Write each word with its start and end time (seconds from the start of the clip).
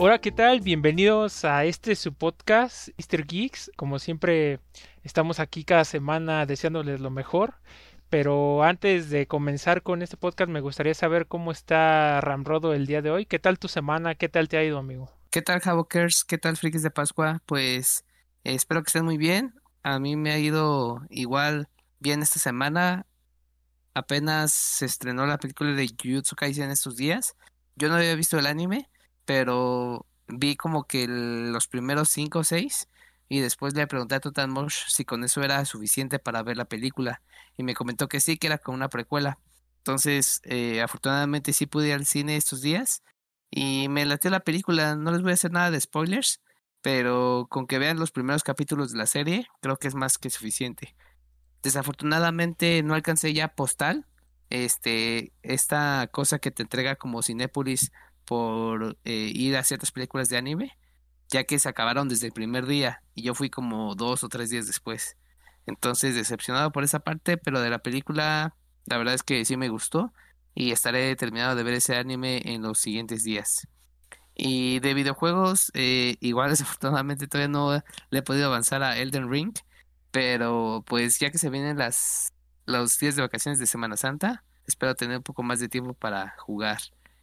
Hola, 0.00 0.20
¿qué 0.20 0.30
tal? 0.30 0.60
Bienvenidos 0.60 1.44
a 1.44 1.64
este 1.64 1.96
su 1.96 2.14
podcast, 2.14 2.90
Easter 2.98 3.26
Geeks. 3.26 3.72
Como 3.74 3.98
siempre, 3.98 4.60
estamos 5.02 5.40
aquí 5.40 5.64
cada 5.64 5.84
semana 5.84 6.46
deseándoles 6.46 7.00
lo 7.00 7.10
mejor. 7.10 7.56
Pero 8.08 8.62
antes 8.62 9.10
de 9.10 9.26
comenzar 9.26 9.82
con 9.82 10.02
este 10.02 10.16
podcast, 10.16 10.52
me 10.52 10.60
gustaría 10.60 10.94
saber 10.94 11.26
cómo 11.26 11.50
está 11.50 12.20
Ramrodo 12.20 12.74
el 12.74 12.86
día 12.86 13.02
de 13.02 13.10
hoy. 13.10 13.26
¿Qué 13.26 13.40
tal 13.40 13.58
tu 13.58 13.66
semana? 13.66 14.14
¿Qué 14.14 14.28
tal 14.28 14.48
te 14.48 14.56
ha 14.56 14.62
ido, 14.62 14.78
amigo? 14.78 15.10
¿Qué 15.32 15.42
tal, 15.42 15.58
Javokers? 15.58 16.22
¿Qué 16.22 16.38
tal, 16.38 16.56
Frikis 16.56 16.84
de 16.84 16.92
Pascua? 16.92 17.42
Pues 17.44 18.04
eh, 18.44 18.54
espero 18.54 18.84
que 18.84 18.90
estén 18.90 19.04
muy 19.04 19.16
bien. 19.18 19.52
A 19.82 19.98
mí 19.98 20.14
me 20.14 20.30
ha 20.30 20.38
ido 20.38 21.02
igual 21.10 21.68
bien 21.98 22.22
esta 22.22 22.38
semana. 22.38 23.04
Apenas 23.94 24.52
se 24.52 24.86
estrenó 24.86 25.26
la 25.26 25.38
película 25.38 25.72
de 25.72 25.88
Jujutsu 25.88 26.36
Kaisen 26.36 26.70
estos 26.70 26.94
días. 26.94 27.34
Yo 27.74 27.88
no 27.88 27.96
había 27.96 28.14
visto 28.14 28.38
el 28.38 28.46
anime 28.46 28.88
pero 29.28 30.06
vi 30.26 30.56
como 30.56 30.86
que 30.86 31.06
los 31.06 31.68
primeros 31.68 32.08
cinco 32.08 32.38
o 32.38 32.44
seis 32.44 32.88
y 33.28 33.40
después 33.40 33.74
le 33.74 33.86
pregunté 33.86 34.14
a 34.14 34.20
Total 34.20 34.48
Mosh 34.48 34.84
si 34.88 35.04
con 35.04 35.22
eso 35.22 35.42
era 35.42 35.62
suficiente 35.66 36.18
para 36.18 36.42
ver 36.42 36.56
la 36.56 36.64
película 36.64 37.20
y 37.58 37.62
me 37.62 37.74
comentó 37.74 38.08
que 38.08 38.20
sí, 38.20 38.38
que 38.38 38.46
era 38.46 38.56
con 38.56 38.74
una 38.74 38.88
precuela. 38.88 39.38
Entonces, 39.80 40.40
eh, 40.44 40.80
afortunadamente 40.80 41.52
sí 41.52 41.66
pude 41.66 41.88
ir 41.88 41.92
al 41.92 42.06
cine 42.06 42.36
estos 42.36 42.62
días 42.62 43.02
y 43.50 43.90
me 43.90 44.06
latió 44.06 44.30
la 44.30 44.40
película. 44.40 44.96
No 44.96 45.12
les 45.12 45.20
voy 45.20 45.32
a 45.32 45.34
hacer 45.34 45.52
nada 45.52 45.70
de 45.70 45.78
spoilers, 45.78 46.40
pero 46.80 47.48
con 47.50 47.66
que 47.66 47.78
vean 47.78 47.98
los 47.98 48.12
primeros 48.12 48.42
capítulos 48.42 48.92
de 48.92 48.98
la 48.98 49.06
serie, 49.06 49.46
creo 49.60 49.76
que 49.76 49.88
es 49.88 49.94
más 49.94 50.16
que 50.16 50.30
suficiente. 50.30 50.96
Desafortunadamente 51.62 52.82
no 52.82 52.94
alcancé 52.94 53.34
ya 53.34 53.48
postal, 53.48 54.06
este, 54.48 55.34
esta 55.42 56.08
cosa 56.10 56.38
que 56.38 56.50
te 56.50 56.62
entrega 56.62 56.96
como 56.96 57.22
Cinépolis 57.22 57.92
por 58.28 58.98
eh, 59.04 59.32
ir 59.34 59.56
a 59.56 59.64
ciertas 59.64 59.90
películas 59.90 60.28
de 60.28 60.36
anime, 60.36 60.76
ya 61.30 61.44
que 61.44 61.58
se 61.58 61.68
acabaron 61.68 62.08
desde 62.08 62.26
el 62.26 62.32
primer 62.34 62.66
día 62.66 63.02
y 63.14 63.22
yo 63.22 63.34
fui 63.34 63.48
como 63.48 63.94
dos 63.94 64.22
o 64.22 64.28
tres 64.28 64.50
días 64.50 64.66
después. 64.66 65.16
Entonces 65.66 66.14
decepcionado 66.14 66.70
por 66.70 66.84
esa 66.84 67.00
parte, 67.00 67.38
pero 67.38 67.60
de 67.62 67.70
la 67.70 67.78
película 67.78 68.54
la 68.84 68.98
verdad 68.98 69.14
es 69.14 69.22
que 69.22 69.44
sí 69.46 69.56
me 69.56 69.70
gustó 69.70 70.12
y 70.54 70.72
estaré 70.72 71.16
terminado 71.16 71.56
de 71.56 71.62
ver 71.62 71.74
ese 71.74 71.96
anime 71.96 72.42
en 72.44 72.62
los 72.62 72.78
siguientes 72.78 73.24
días. 73.24 73.66
Y 74.34 74.80
de 74.80 74.94
videojuegos, 74.94 75.70
eh, 75.74 76.16
igual 76.20 76.50
desafortunadamente 76.50 77.28
todavía 77.28 77.48
no 77.48 77.82
le 78.10 78.18
he 78.18 78.22
podido 78.22 78.46
avanzar 78.46 78.82
a 78.82 78.98
Elden 78.98 79.30
Ring, 79.30 79.54
pero 80.10 80.84
pues 80.86 81.18
ya 81.18 81.30
que 81.30 81.38
se 81.38 81.48
vienen 81.50 81.78
las 81.78 82.34
los 82.66 82.98
días 82.98 83.16
de 83.16 83.22
vacaciones 83.22 83.58
de 83.58 83.66
Semana 83.66 83.96
Santa, 83.96 84.44
espero 84.66 84.94
tener 84.94 85.16
un 85.16 85.22
poco 85.22 85.42
más 85.42 85.60
de 85.60 85.70
tiempo 85.70 85.94
para 85.94 86.34
jugar 86.38 86.78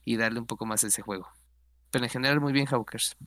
y 0.05 0.17
darle 0.17 0.39
un 0.39 0.45
poco 0.45 0.65
más 0.65 0.83
a 0.83 0.87
ese 0.87 1.01
juego. 1.01 1.27
Pero 1.91 2.05
en 2.05 2.09
general 2.09 2.39
muy 2.39 2.53
bien 2.53 2.67
Hawkers. 2.67 3.17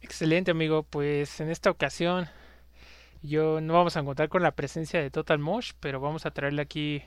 Excelente 0.00 0.50
amigo, 0.50 0.82
pues 0.82 1.40
en 1.40 1.48
esta 1.48 1.70
ocasión 1.70 2.28
yo 3.22 3.60
no 3.60 3.72
vamos 3.72 3.96
a 3.96 4.04
contar 4.04 4.28
con 4.28 4.42
la 4.42 4.54
presencia 4.54 5.00
de 5.00 5.10
Total 5.10 5.38
Mosh, 5.38 5.72
pero 5.80 6.00
vamos 6.00 6.26
a 6.26 6.30
traerle 6.30 6.62
aquí 6.62 7.02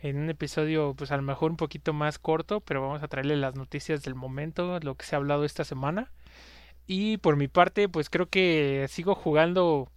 en 0.00 0.18
un 0.18 0.30
episodio 0.30 0.94
pues 0.94 1.12
a 1.12 1.16
lo 1.16 1.22
mejor 1.22 1.50
un 1.50 1.56
poquito 1.56 1.92
más 1.92 2.18
corto, 2.18 2.60
pero 2.60 2.80
vamos 2.80 3.02
a 3.02 3.08
traerle 3.08 3.36
las 3.36 3.54
noticias 3.54 4.02
del 4.02 4.14
momento, 4.14 4.78
lo 4.80 4.96
que 4.96 5.04
se 5.04 5.14
ha 5.14 5.18
hablado 5.18 5.44
esta 5.44 5.64
semana. 5.64 6.10
Y 6.86 7.18
por 7.18 7.36
mi 7.36 7.48
parte 7.48 7.88
pues 7.88 8.10
creo 8.10 8.28
que 8.28 8.86
sigo 8.88 9.14
jugando 9.14 9.88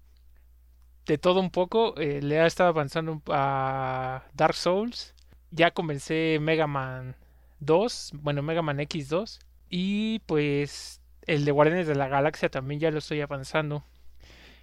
de 1.05 1.17
todo 1.17 1.39
un 1.39 1.51
poco, 1.51 1.95
eh, 1.97 2.21
le 2.21 2.39
ha 2.39 2.47
estado 2.47 2.69
avanzando 2.69 3.21
a 3.29 4.23
Dark 4.33 4.55
Souls, 4.55 5.15
ya 5.51 5.71
comencé 5.71 6.37
Mega 6.41 6.67
Man 6.67 7.15
2, 7.59 8.11
bueno, 8.15 8.41
Mega 8.41 8.61
Man 8.61 8.79
X2 8.79 9.39
y 9.69 10.19
pues 10.25 11.01
el 11.25 11.45
de 11.45 11.51
Guardianes 11.51 11.87
de 11.87 11.95
la 11.95 12.07
Galaxia 12.07 12.49
también 12.49 12.79
ya 12.79 12.91
lo 12.91 12.99
estoy 12.99 13.21
avanzando. 13.21 13.83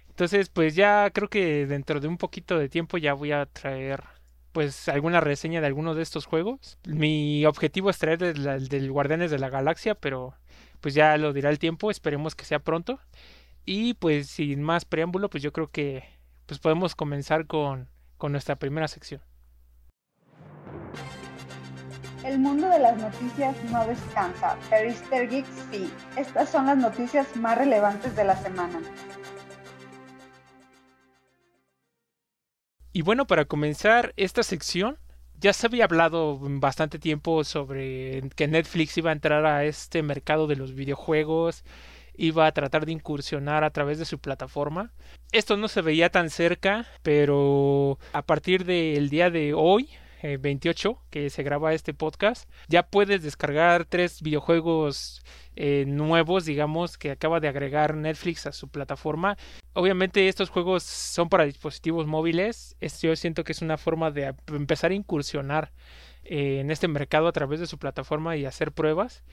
Entonces, 0.09 0.49
pues 0.49 0.75
ya 0.75 1.09
creo 1.11 1.29
que 1.29 1.65
dentro 1.65 1.99
de 1.99 2.07
un 2.07 2.17
poquito 2.17 2.57
de 2.57 2.69
tiempo 2.69 2.97
ya 2.97 3.13
voy 3.13 3.31
a 3.31 3.45
traer 3.47 4.03
pues 4.51 4.87
alguna 4.87 5.19
reseña 5.19 5.59
de 5.59 5.67
alguno 5.67 5.95
de 5.95 6.03
estos 6.03 6.25
juegos. 6.27 6.77
Mi 6.85 7.45
objetivo 7.45 7.89
es 7.89 7.97
traer 7.97 8.23
el 8.23 8.67
del 8.69 8.91
Guardianes 8.91 9.31
de 9.31 9.39
la 9.39 9.49
Galaxia, 9.49 9.95
pero 9.95 10.35
pues 10.79 10.93
ya 10.93 11.17
lo 11.17 11.33
dirá 11.33 11.49
el 11.49 11.59
tiempo, 11.59 11.89
esperemos 11.89 12.35
que 12.35 12.45
sea 12.45 12.59
pronto. 12.59 12.99
Y 13.65 13.95
pues 13.95 14.27
sin 14.27 14.61
más 14.61 14.85
preámbulo, 14.85 15.29
pues 15.29 15.41
yo 15.41 15.51
creo 15.51 15.71
que 15.71 16.03
pues 16.45 16.59
podemos 16.59 16.95
comenzar 16.95 17.47
con, 17.47 17.89
con 18.17 18.31
nuestra 18.31 18.57
primera 18.57 18.87
sección. 18.87 19.21
El 22.23 22.39
mundo 22.39 22.69
de 22.69 22.79
las 22.79 22.97
noticias 22.97 23.53
no 23.65 23.85
descansa, 23.85 24.57
pero 24.69 24.89
Easter 24.89 25.29
sí. 25.69 25.91
Estas 26.15 26.49
son 26.49 26.67
las 26.67 26.77
noticias 26.77 27.35
más 27.35 27.57
relevantes 27.57 28.15
de 28.15 28.23
la 28.23 28.37
semana. 28.37 28.79
Y 32.93 33.01
bueno, 33.01 33.27
para 33.27 33.43
comenzar 33.43 34.13
esta 34.15 34.41
sección, 34.41 34.97
ya 35.37 35.51
se 35.51 35.67
había 35.67 35.83
hablado 35.83 36.39
bastante 36.39 36.97
tiempo 36.97 37.43
sobre 37.43 38.21
que 38.37 38.47
Netflix 38.47 38.97
iba 38.97 39.09
a 39.09 39.13
entrar 39.13 39.45
a 39.45 39.65
este 39.65 40.01
mercado 40.01 40.47
de 40.47 40.55
los 40.55 40.73
videojuegos, 40.75 41.65
iba 42.15 42.47
a 42.47 42.53
tratar 42.53 42.85
de 42.85 42.93
incursionar 42.93 43.65
a 43.65 43.71
través 43.71 43.99
de 43.99 44.05
su 44.05 44.19
plataforma. 44.19 44.93
Esto 45.33 45.57
no 45.57 45.67
se 45.67 45.81
veía 45.81 46.09
tan 46.09 46.29
cerca, 46.29 46.87
pero 47.01 47.99
a 48.13 48.21
partir 48.21 48.63
del 48.63 49.09
día 49.09 49.29
de 49.29 49.53
hoy 49.53 49.89
28 50.23 50.89
eh, 50.89 50.95
que 51.09 51.29
se 51.29 51.43
graba 51.43 51.73
este 51.73 51.93
podcast, 51.93 52.49
ya 52.67 52.83
puedes 52.83 53.21
descargar 53.23 53.85
tres 53.85 54.21
videojuegos 54.21 55.23
eh, 55.55 55.85
nuevos, 55.87 56.45
digamos, 56.45 56.97
que 56.97 57.11
acaba 57.11 57.39
de 57.39 57.47
agregar 57.47 57.95
Netflix 57.95 58.47
a 58.47 58.51
su 58.51 58.69
plataforma. 58.69 59.37
Obviamente 59.73 60.27
estos 60.27 60.49
juegos 60.49 60.83
son 60.83 61.29
para 61.29 61.45
dispositivos 61.45 62.07
móviles. 62.07 62.75
yo 63.01 63.15
siento 63.15 63.43
que 63.43 63.51
es 63.51 63.61
una 63.61 63.77
forma 63.77 64.11
de 64.11 64.33
empezar 64.47 64.91
a 64.91 64.95
incursionar 64.95 65.71
eh, 66.23 66.59
en 66.61 66.71
este 66.71 66.87
mercado 66.87 67.27
a 67.27 67.33
través 67.33 67.59
de 67.59 67.67
su 67.67 67.77
plataforma 67.77 68.37
y 68.37 68.45
hacer 68.45 68.71
pruebas 68.71 69.23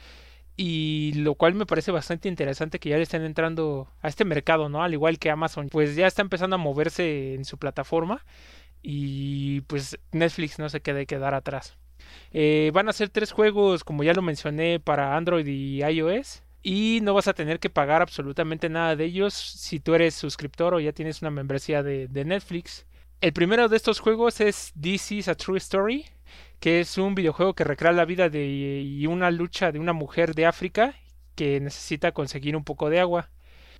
y 0.56 1.12
lo 1.14 1.36
cual 1.36 1.54
me 1.54 1.64
parece 1.64 1.90
bastante 1.90 2.28
interesante 2.28 2.78
que 2.78 2.90
ya 2.90 2.96
le 2.96 3.04
estén 3.04 3.24
entrando 3.24 3.88
a 4.02 4.08
este 4.08 4.26
mercado, 4.26 4.68
¿no? 4.68 4.82
Al 4.82 4.92
igual 4.92 5.18
que 5.18 5.30
Amazon, 5.30 5.68
pues 5.70 5.96
ya 5.96 6.06
está 6.06 6.20
empezando 6.20 6.56
a 6.56 6.58
moverse 6.58 7.34
en 7.34 7.46
su 7.46 7.56
plataforma 7.56 8.26
y 8.82 9.62
pues 9.62 9.98
Netflix 10.12 10.58
no 10.58 10.68
se 10.68 10.80
quede 10.80 11.06
quedar 11.06 11.34
atrás. 11.34 11.76
Eh, 12.32 12.70
van 12.74 12.88
a 12.88 12.92
ser 12.92 13.08
tres 13.08 13.32
juegos, 13.32 13.84
como 13.84 14.02
ya 14.02 14.14
lo 14.14 14.22
mencioné, 14.22 14.80
para 14.80 15.16
Android 15.16 15.46
y 15.46 15.82
iOS. 15.82 16.42
Y 16.62 17.00
no 17.02 17.14
vas 17.14 17.26
a 17.26 17.32
tener 17.32 17.58
que 17.58 17.70
pagar 17.70 18.02
absolutamente 18.02 18.68
nada 18.68 18.94
de 18.94 19.04
ellos 19.06 19.32
si 19.32 19.80
tú 19.80 19.94
eres 19.94 20.14
suscriptor 20.14 20.74
o 20.74 20.80
ya 20.80 20.92
tienes 20.92 21.22
una 21.22 21.30
membresía 21.30 21.82
de, 21.82 22.08
Netflix. 22.24 22.86
El 23.20 23.32
primero 23.32 23.68
de 23.68 23.76
estos 23.76 24.00
juegos 24.00 24.40
es 24.40 24.72
This 24.80 25.12
is 25.12 25.28
a 25.28 25.34
True 25.34 25.58
Story, 25.58 26.04
que 26.58 26.80
es 26.80 26.98
un 26.98 27.14
videojuego 27.14 27.54
que 27.54 27.64
recrea 27.64 27.92
la 27.92 28.04
vida 28.04 28.28
de 28.28 28.46
y 28.46 29.06
una 29.06 29.30
lucha 29.30 29.72
de 29.72 29.78
una 29.78 29.94
mujer 29.94 30.34
de 30.34 30.46
África 30.46 30.94
que 31.34 31.60
necesita 31.60 32.12
conseguir 32.12 32.56
un 32.56 32.64
poco 32.64 32.90
de 32.90 33.00
agua. 33.00 33.30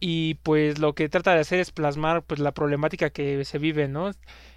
Y 0.01 0.35
pues 0.43 0.79
lo 0.79 0.95
que 0.95 1.09
trata 1.09 1.35
de 1.35 1.41
hacer 1.41 1.61
es 1.61 1.73
plasmar 1.73 2.23
pues 2.23 2.41
la 2.41 2.53
problemática 2.53 3.11
que 3.11 3.45
se 3.45 3.59
vive, 3.59 3.87
¿no? 3.87 4.11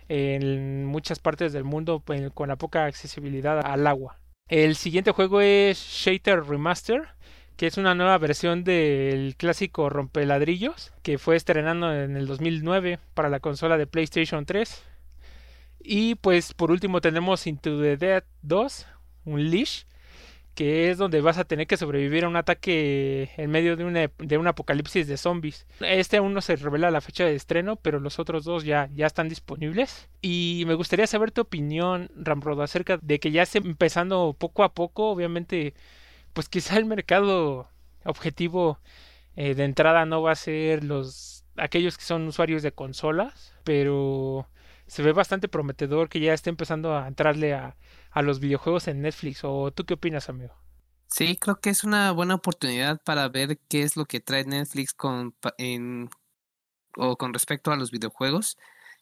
en 0.10 0.86
muchas 0.86 1.20
partes 1.20 1.54
del 1.54 1.64
mundo 1.64 2.02
pues, 2.04 2.32
con 2.34 2.50
la 2.50 2.56
poca 2.56 2.86
accesibilidad 2.86 3.60
al 3.66 3.88
agua. 3.88 4.20
El 4.50 4.76
siguiente 4.76 5.12
juego 5.12 5.42
es 5.42 5.80
Shater 5.80 6.44
Remaster, 6.44 7.10
que 7.56 7.68
es 7.68 7.78
una 7.78 7.96
nueva 7.96 8.18
versión 8.18 8.64
del 8.64 9.36
clásico 9.38 9.90
rompeladrillos 9.90 10.92
que 11.02 11.18
fue 11.18 11.36
estrenando 11.36 11.94
en 11.94 12.18
el 12.18 12.28
2009 12.28 13.00
para 13.14 13.30
la 13.30 13.40
consola 13.40 13.78
de 13.78 13.88
PlayStation 13.88 14.46
3. 14.46 14.84
Y 15.80 16.16
pues 16.16 16.54
por 16.54 16.72
último 16.72 17.02
tenemos 17.02 17.48
Into 17.48 17.82
the 17.82 17.98
Dead 17.98 18.24
2, 18.42 18.88
un 19.26 19.50
leash, 19.50 19.84
que 20.56 20.90
es 20.92 20.98
donde 20.98 21.22
vas 21.22 21.38
a 21.38 21.44
tener 21.44 21.68
que 21.68 21.78
sobrevivir 21.78 22.26
a 22.26 22.28
un 22.28 22.36
ataque 22.36 23.32
en 23.38 23.52
medio 23.52 23.76
de, 23.76 23.86
una, 23.86 24.12
de 24.18 24.38
un 24.38 24.48
apocalipsis 24.48 25.08
de 25.08 25.18
zombies. 25.18 25.66
Este 25.80 26.18
aún 26.18 26.34
no 26.34 26.42
se 26.42 26.56
revela 26.56 26.92
la 26.92 27.02
fecha 27.02 27.26
de 27.26 27.36
estreno, 27.36 27.76
pero 27.76 28.00
los 28.00 28.20
otros 28.20 28.44
dos 28.44 28.64
ya, 28.64 28.90
ya 28.94 29.08
están 29.08 29.30
disponibles. 29.30 30.10
Y 30.22 30.64
me 30.68 30.76
gustaría 30.76 31.08
saber 31.08 31.32
tu 31.32 31.42
opinión, 31.42 32.12
Ramrod, 32.16 32.62
acerca 32.62 32.98
de 33.02 33.20
que 33.20 33.32
ya 33.32 33.44
esté 33.44 33.60
empezando 33.60 34.36
poco 34.38 34.64
a 34.64 34.74
poco, 34.74 35.10
obviamente, 35.10 35.74
pues 36.34 36.50
quizá 36.50 36.78
el 36.78 36.86
mercado 36.86 37.68
objetivo 38.06 38.80
Eh, 39.36 39.56
de 39.56 39.64
entrada 39.64 40.06
no 40.06 40.22
va 40.22 40.32
a 40.34 40.36
ser 40.36 40.84
los 40.84 41.44
aquellos 41.58 41.98
que 41.98 42.06
son 42.06 42.28
usuarios 42.28 42.62
de 42.62 42.72
consolas, 42.72 43.56
pero 43.64 44.48
se 44.94 45.02
ve 45.02 45.12
bastante 45.12 45.48
prometedor 45.48 46.08
que 46.08 46.20
ya 46.20 46.36
esté 46.36 46.52
empezando 46.52 46.96
a 46.96 47.08
entrarle 47.08 47.56
a, 47.56 47.76
a 48.12 48.22
los 48.22 48.40
videojuegos 48.40 48.88
en 48.88 49.02
Netflix. 49.02 49.44
¿O 49.44 49.72
tú 49.72 49.86
qué 49.88 49.96
opinas, 49.96 50.30
amigo? 50.30 50.54
Sí, 51.08 51.36
creo 51.36 51.60
que 51.60 51.72
es 51.72 51.84
una 51.84 52.12
buena 52.12 52.36
oportunidad 52.36 53.02
para 53.04 53.28
ver 53.28 53.58
qué 53.68 53.82
es 53.82 53.98
lo 53.98 54.06
que 54.06 54.20
trae 54.20 54.46
Netflix 54.46 54.94
con 54.94 55.36
en 55.58 56.12
o 56.96 57.18
con 57.18 57.34
respecto 57.34 57.72
a 57.72 57.76
los 57.76 57.90
videojuegos. 57.90 58.56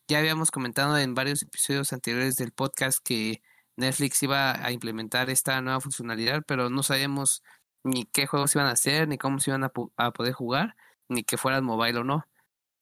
Ya 0.07 0.19
habíamos 0.19 0.49
comentado 0.49 0.97
en 0.97 1.13
varios 1.13 1.41
episodios 1.43 1.91
anteriores 1.91 2.37
del 2.37 2.53
podcast 2.53 2.99
que 3.03 3.41
Netflix 3.75 4.23
iba 4.23 4.65
a 4.65 4.71
implementar 4.71 5.29
esta 5.29 5.59
nueva 5.59 5.81
funcionalidad, 5.81 6.43
pero 6.47 6.69
no 6.69 6.83
sabíamos 6.83 7.43
ni 7.83 8.05
qué 8.05 8.27
juegos 8.27 8.55
iban 8.55 8.67
a 8.67 8.71
hacer, 8.71 9.09
ni 9.09 9.17
cómo 9.17 9.41
se 9.41 9.51
iban 9.51 9.65
a, 9.65 9.73
a 9.97 10.11
poder 10.11 10.31
jugar, 10.31 10.77
ni 11.09 11.25
que 11.25 11.37
fueran 11.37 11.65
mobile 11.65 11.99
o 11.99 12.05
no. 12.05 12.25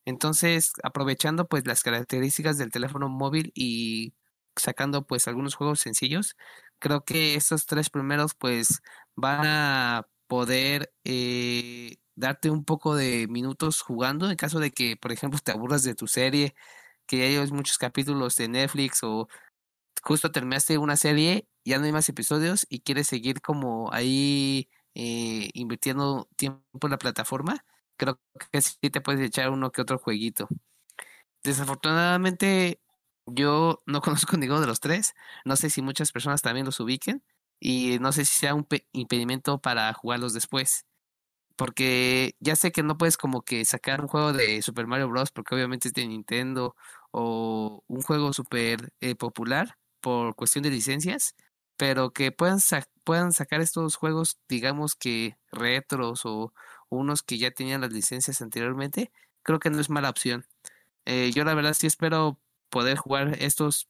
Entonces, 0.09 0.73
aprovechando 0.83 1.47
pues 1.47 1.67
las 1.67 1.83
características 1.83 2.57
del 2.57 2.71
teléfono 2.71 3.09
móvil 3.09 3.51
y 3.55 4.13
sacando 4.55 5.05
pues 5.05 5.27
algunos 5.27 5.55
juegos 5.55 5.79
sencillos, 5.81 6.35
creo 6.79 7.05
que 7.05 7.35
estos 7.35 7.65
tres 7.67 7.89
primeros 7.91 8.33
pues 8.35 8.81
van 9.15 9.45
a 9.45 10.07
poder 10.27 10.93
eh, 11.03 11.97
darte 12.15 12.49
un 12.51 12.65
poco 12.65 12.95
de 12.95 13.27
minutos 13.29 13.81
jugando 13.81 14.29
en 14.31 14.35
caso 14.37 14.59
de 14.59 14.71
que, 14.71 14.97
por 14.97 15.11
ejemplo, 15.11 15.39
te 15.43 15.51
aburras 15.51 15.83
de 15.83 15.95
tu 15.95 16.07
serie, 16.07 16.55
que 17.07 17.23
hay 17.23 17.51
muchos 17.51 17.77
capítulos 17.77 18.35
de 18.37 18.47
Netflix 18.49 19.03
o 19.03 19.27
justo 20.03 20.31
terminaste 20.31 20.77
una 20.79 20.97
serie, 20.97 21.47
ya 21.65 21.79
no 21.79 21.85
hay 21.85 21.91
más 21.91 22.09
episodios 22.09 22.65
y 22.69 22.81
quieres 22.81 23.07
seguir 23.07 23.41
como 23.41 23.91
ahí 23.93 24.69
eh, 24.95 25.49
invirtiendo 25.53 26.27
tiempo 26.35 26.63
en 26.83 26.91
la 26.91 26.97
plataforma, 26.97 27.65
creo 27.99 28.19
que 28.51 28.61
sí 28.61 28.89
te 28.91 29.01
puedes 29.01 29.21
echar 29.21 29.51
uno 29.51 29.71
que 29.71 29.81
otro 29.81 29.99
jueguito. 29.99 30.47
Desafortunadamente, 31.43 32.81
yo 33.27 33.79
no 33.87 34.01
conozco 34.01 34.37
ninguno 34.37 34.61
de 34.61 34.67
los 34.67 34.79
tres, 34.79 35.13
no 35.45 35.55
sé 35.55 35.69
si 35.69 35.81
muchas 35.81 36.11
personas 36.11 36.41
también 36.41 36.65
los 36.65 36.79
ubiquen 36.79 37.23
y 37.59 37.99
no 37.99 38.11
sé 38.11 38.25
si 38.25 38.39
sea 38.39 38.55
un 38.55 38.67
impedimento 38.93 39.59
para 39.61 39.93
jugarlos 39.93 40.33
después 40.33 40.85
porque 41.59 42.35
ya 42.39 42.55
sé 42.55 42.71
que 42.71 42.83
no 42.83 42.97
puedes 42.97 43.17
como 43.17 43.41
que 43.41 43.65
sacar 43.65 43.99
un 43.99 44.07
juego 44.07 44.31
de 44.31 44.61
Super 44.61 44.87
Mario 44.87 45.09
Bros. 45.09 45.31
porque 45.31 45.55
obviamente 45.55 45.89
es 45.89 45.93
de 45.93 46.07
Nintendo 46.07 46.73
o 47.11 47.83
un 47.87 48.01
juego 48.01 48.31
súper 48.31 48.93
eh, 49.01 49.15
popular 49.15 49.77
por 49.99 50.35
cuestión 50.35 50.63
de 50.63 50.69
licencias, 50.69 51.35
pero 51.75 52.11
que 52.11 52.31
puedan, 52.31 52.59
puedan 53.03 53.33
sacar 53.33 53.59
estos 53.59 53.97
juegos, 53.97 54.39
digamos 54.47 54.95
que 54.95 55.37
retros 55.51 56.21
o 56.25 56.53
unos 56.89 57.23
que 57.23 57.37
ya 57.37 57.51
tenían 57.51 57.81
las 57.81 57.93
licencias 57.93 58.41
anteriormente, 58.41 59.11
creo 59.43 59.59
que 59.59 59.69
no 59.69 59.79
es 59.79 59.89
mala 59.89 60.09
opción. 60.09 60.45
Eh, 61.05 61.31
yo 61.33 61.43
la 61.43 61.55
verdad 61.55 61.73
sí 61.73 61.87
espero 61.87 62.39
poder 62.69 62.97
jugar 62.97 63.35
estos, 63.39 63.89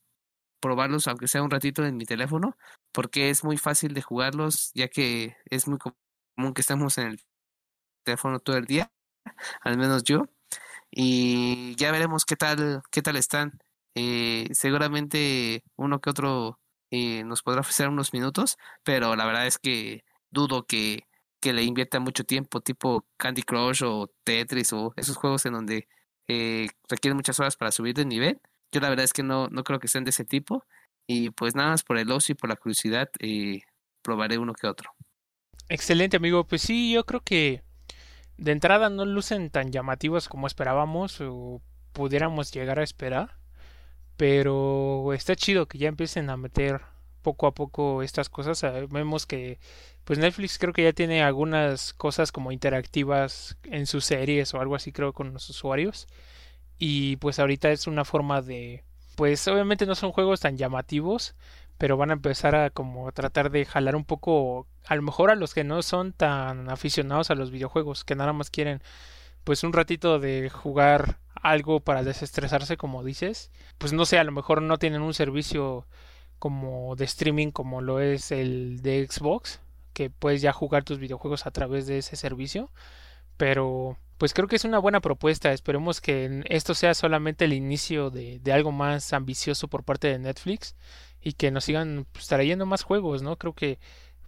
probarlos 0.60 1.08
aunque 1.08 1.28
sea 1.28 1.42
un 1.42 1.50
ratito 1.50 1.84
en 1.84 1.96
mi 1.96 2.06
teléfono, 2.06 2.56
porque 2.92 3.30
es 3.30 3.44
muy 3.44 3.58
fácil 3.58 3.94
de 3.94 4.02
jugarlos, 4.02 4.72
ya 4.74 4.88
que 4.88 5.36
es 5.46 5.68
muy 5.68 5.78
común 5.78 6.54
que 6.54 6.60
estamos 6.62 6.98
en 6.98 7.08
el 7.08 7.20
teléfono 8.04 8.40
todo 8.40 8.56
el 8.56 8.66
día, 8.66 8.92
al 9.62 9.78
menos 9.78 10.04
yo. 10.04 10.26
Y 10.90 11.76
ya 11.76 11.92
veremos 11.92 12.24
qué 12.24 12.36
tal, 12.36 12.82
qué 12.90 13.02
tal 13.02 13.16
están. 13.16 13.60
Eh, 13.94 14.48
seguramente 14.52 15.64
uno 15.76 16.00
que 16.00 16.10
otro 16.10 16.60
eh, 16.90 17.24
nos 17.24 17.42
podrá 17.42 17.60
ofrecer 17.60 17.88
unos 17.88 18.12
minutos, 18.12 18.58
pero 18.84 19.16
la 19.16 19.26
verdad 19.26 19.46
es 19.46 19.58
que 19.58 20.04
dudo 20.30 20.66
que, 20.66 21.06
que 21.40 21.52
le 21.52 21.62
invierta 21.62 22.00
mucho 22.00 22.24
tiempo, 22.24 22.60
tipo 22.60 23.06
Candy 23.16 23.42
Crush 23.42 23.82
o 23.84 24.10
Tetris 24.24 24.72
o 24.72 24.92
esos 24.96 25.16
juegos 25.16 25.46
en 25.46 25.54
donde 25.54 25.88
eh, 26.28 26.68
requieren 26.88 27.16
muchas 27.16 27.40
horas 27.40 27.56
para 27.56 27.72
subir 27.72 27.94
de 27.94 28.04
nivel. 28.04 28.40
Yo 28.72 28.80
la 28.80 28.88
verdad 28.88 29.04
es 29.04 29.12
que 29.12 29.22
no, 29.22 29.48
no 29.48 29.64
creo 29.64 29.80
que 29.80 29.88
sean 29.88 30.04
de 30.04 30.10
ese 30.10 30.24
tipo. 30.24 30.64
Y 31.06 31.30
pues 31.30 31.56
nada 31.56 31.70
más 31.70 31.82
por 31.82 31.98
el 31.98 32.12
ocio 32.12 32.34
y 32.34 32.36
por 32.36 32.48
la 32.48 32.56
curiosidad, 32.56 33.10
probaré 34.02 34.38
uno 34.38 34.52
que 34.54 34.68
otro. 34.68 34.92
Excelente, 35.68 36.16
amigo. 36.16 36.46
Pues 36.46 36.62
sí, 36.62 36.92
yo 36.92 37.04
creo 37.04 37.20
que 37.20 37.62
de 38.36 38.52
entrada 38.52 38.90
no 38.90 39.04
lucen 39.04 39.50
tan 39.50 39.72
llamativos 39.72 40.28
como 40.28 40.46
esperábamos 40.46 41.20
o 41.20 41.60
pudiéramos 41.92 42.52
llegar 42.52 42.78
a 42.78 42.84
esperar. 42.84 43.38
Pero 44.16 45.12
está 45.14 45.34
chido 45.34 45.66
que 45.66 45.78
ya 45.78 45.88
empiecen 45.88 46.30
a 46.30 46.36
meter 46.36 46.82
poco 47.22 47.46
a 47.46 47.54
poco 47.54 48.02
estas 48.02 48.28
cosas. 48.28 48.62
Vemos 48.90 49.26
que 49.26 49.58
pues 50.04 50.18
Netflix 50.18 50.58
creo 50.58 50.72
que 50.72 50.84
ya 50.84 50.92
tiene 50.92 51.22
algunas 51.22 51.92
cosas 51.94 52.32
como 52.32 52.52
interactivas 52.52 53.56
en 53.64 53.86
sus 53.86 54.04
series 54.04 54.54
o 54.54 54.60
algo 54.60 54.74
así 54.74 54.92
creo 54.92 55.12
con 55.12 55.32
los 55.32 55.48
usuarios. 55.50 56.06
Y 56.78 57.16
pues 57.16 57.38
ahorita 57.38 57.70
es 57.70 57.86
una 57.86 58.04
forma 58.04 58.42
de 58.42 58.84
pues 59.16 59.46
obviamente 59.48 59.86
no 59.86 59.94
son 59.94 60.12
juegos 60.12 60.40
tan 60.40 60.56
llamativos, 60.56 61.34
pero 61.76 61.96
van 61.96 62.10
a 62.10 62.14
empezar 62.14 62.54
a 62.54 62.70
como 62.70 63.12
tratar 63.12 63.50
de 63.50 63.64
jalar 63.66 63.96
un 63.96 64.04
poco, 64.04 64.66
a 64.86 64.96
lo 64.96 65.02
mejor 65.02 65.30
a 65.30 65.34
los 65.34 65.54
que 65.54 65.64
no 65.64 65.82
son 65.82 66.12
tan 66.12 66.70
aficionados 66.70 67.30
a 67.30 67.34
los 67.34 67.50
videojuegos, 67.50 68.04
que 68.04 68.14
nada 68.14 68.32
más 68.32 68.50
quieren 68.50 68.82
pues 69.44 69.62
un 69.64 69.72
ratito 69.72 70.18
de 70.18 70.50
jugar 70.50 71.18
algo 71.34 71.80
para 71.80 72.02
desestresarse, 72.02 72.76
como 72.76 73.04
dices, 73.04 73.50
pues 73.78 73.92
no 73.92 74.04
sé, 74.04 74.18
a 74.18 74.24
lo 74.24 74.32
mejor 74.32 74.62
no 74.62 74.78
tienen 74.78 75.02
un 75.02 75.14
servicio 75.14 75.86
como 76.40 76.96
de 76.96 77.04
streaming 77.04 77.52
como 77.52 77.82
lo 77.82 78.00
es 78.00 78.32
el 78.32 78.82
de 78.82 79.06
Xbox, 79.08 79.60
que 79.92 80.10
puedes 80.10 80.42
ya 80.42 80.52
jugar 80.52 80.82
tus 80.82 80.98
videojuegos 80.98 81.46
a 81.46 81.52
través 81.52 81.86
de 81.86 81.98
ese 81.98 82.16
servicio, 82.16 82.70
pero 83.36 83.96
pues 84.18 84.34
creo 84.34 84.48
que 84.48 84.56
es 84.56 84.64
una 84.64 84.78
buena 84.78 85.00
propuesta. 85.00 85.52
Esperemos 85.52 86.00
que 86.00 86.42
esto 86.46 86.74
sea 86.74 86.94
solamente 86.94 87.44
el 87.44 87.52
inicio 87.52 88.10
de, 88.10 88.40
algo 88.52 88.72
más 88.72 89.12
ambicioso 89.12 89.68
por 89.68 89.84
parte 89.84 90.08
de 90.08 90.18
Netflix 90.18 90.74
y 91.22 91.34
que 91.34 91.50
nos 91.50 91.64
sigan 91.64 92.06
pues, 92.12 92.26
trayendo 92.26 92.66
más 92.66 92.82
juegos, 92.82 93.22
¿no? 93.22 93.36
Creo 93.36 93.54
que 93.54 93.78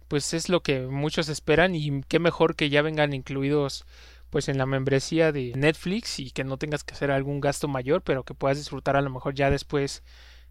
pues 0.07 0.33
es 0.33 0.49
lo 0.49 0.61
que 0.63 0.81
muchos 0.81 1.29
esperan 1.29 1.75
y 1.75 2.03
qué 2.07 2.19
mejor 2.19 2.55
que 2.55 2.69
ya 2.69 2.81
vengan 2.81 3.13
incluidos 3.13 3.85
pues 4.29 4.49
en 4.49 4.57
la 4.57 4.65
membresía 4.65 5.31
de 5.31 5.53
Netflix 5.55 6.19
y 6.19 6.31
que 6.31 6.43
no 6.43 6.57
tengas 6.57 6.83
que 6.83 6.93
hacer 6.95 7.11
algún 7.11 7.39
gasto 7.39 7.67
mayor, 7.67 8.01
pero 8.01 8.23
que 8.23 8.33
puedas 8.33 8.57
disfrutar 8.57 8.95
a 8.95 9.01
lo 9.01 9.09
mejor 9.09 9.35
ya 9.35 9.49
después 9.51 10.03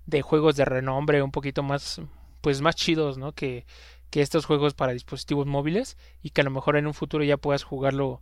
de 0.06 0.22
juegos 0.22 0.56
de 0.56 0.64
renombre 0.64 1.22
un 1.22 1.32
poquito 1.32 1.62
más 1.62 2.00
pues 2.40 2.60
más 2.60 2.74
chidos, 2.74 3.18
¿no? 3.18 3.32
Que, 3.32 3.66
que 4.10 4.20
estos 4.20 4.46
juegos 4.46 4.74
para 4.74 4.92
dispositivos 4.92 5.46
móviles 5.46 5.96
y 6.22 6.30
que 6.30 6.40
a 6.40 6.44
lo 6.44 6.50
mejor 6.50 6.76
en 6.76 6.86
un 6.86 6.94
futuro 6.94 7.22
ya 7.24 7.36
puedas 7.36 7.62
jugarlo 7.62 8.20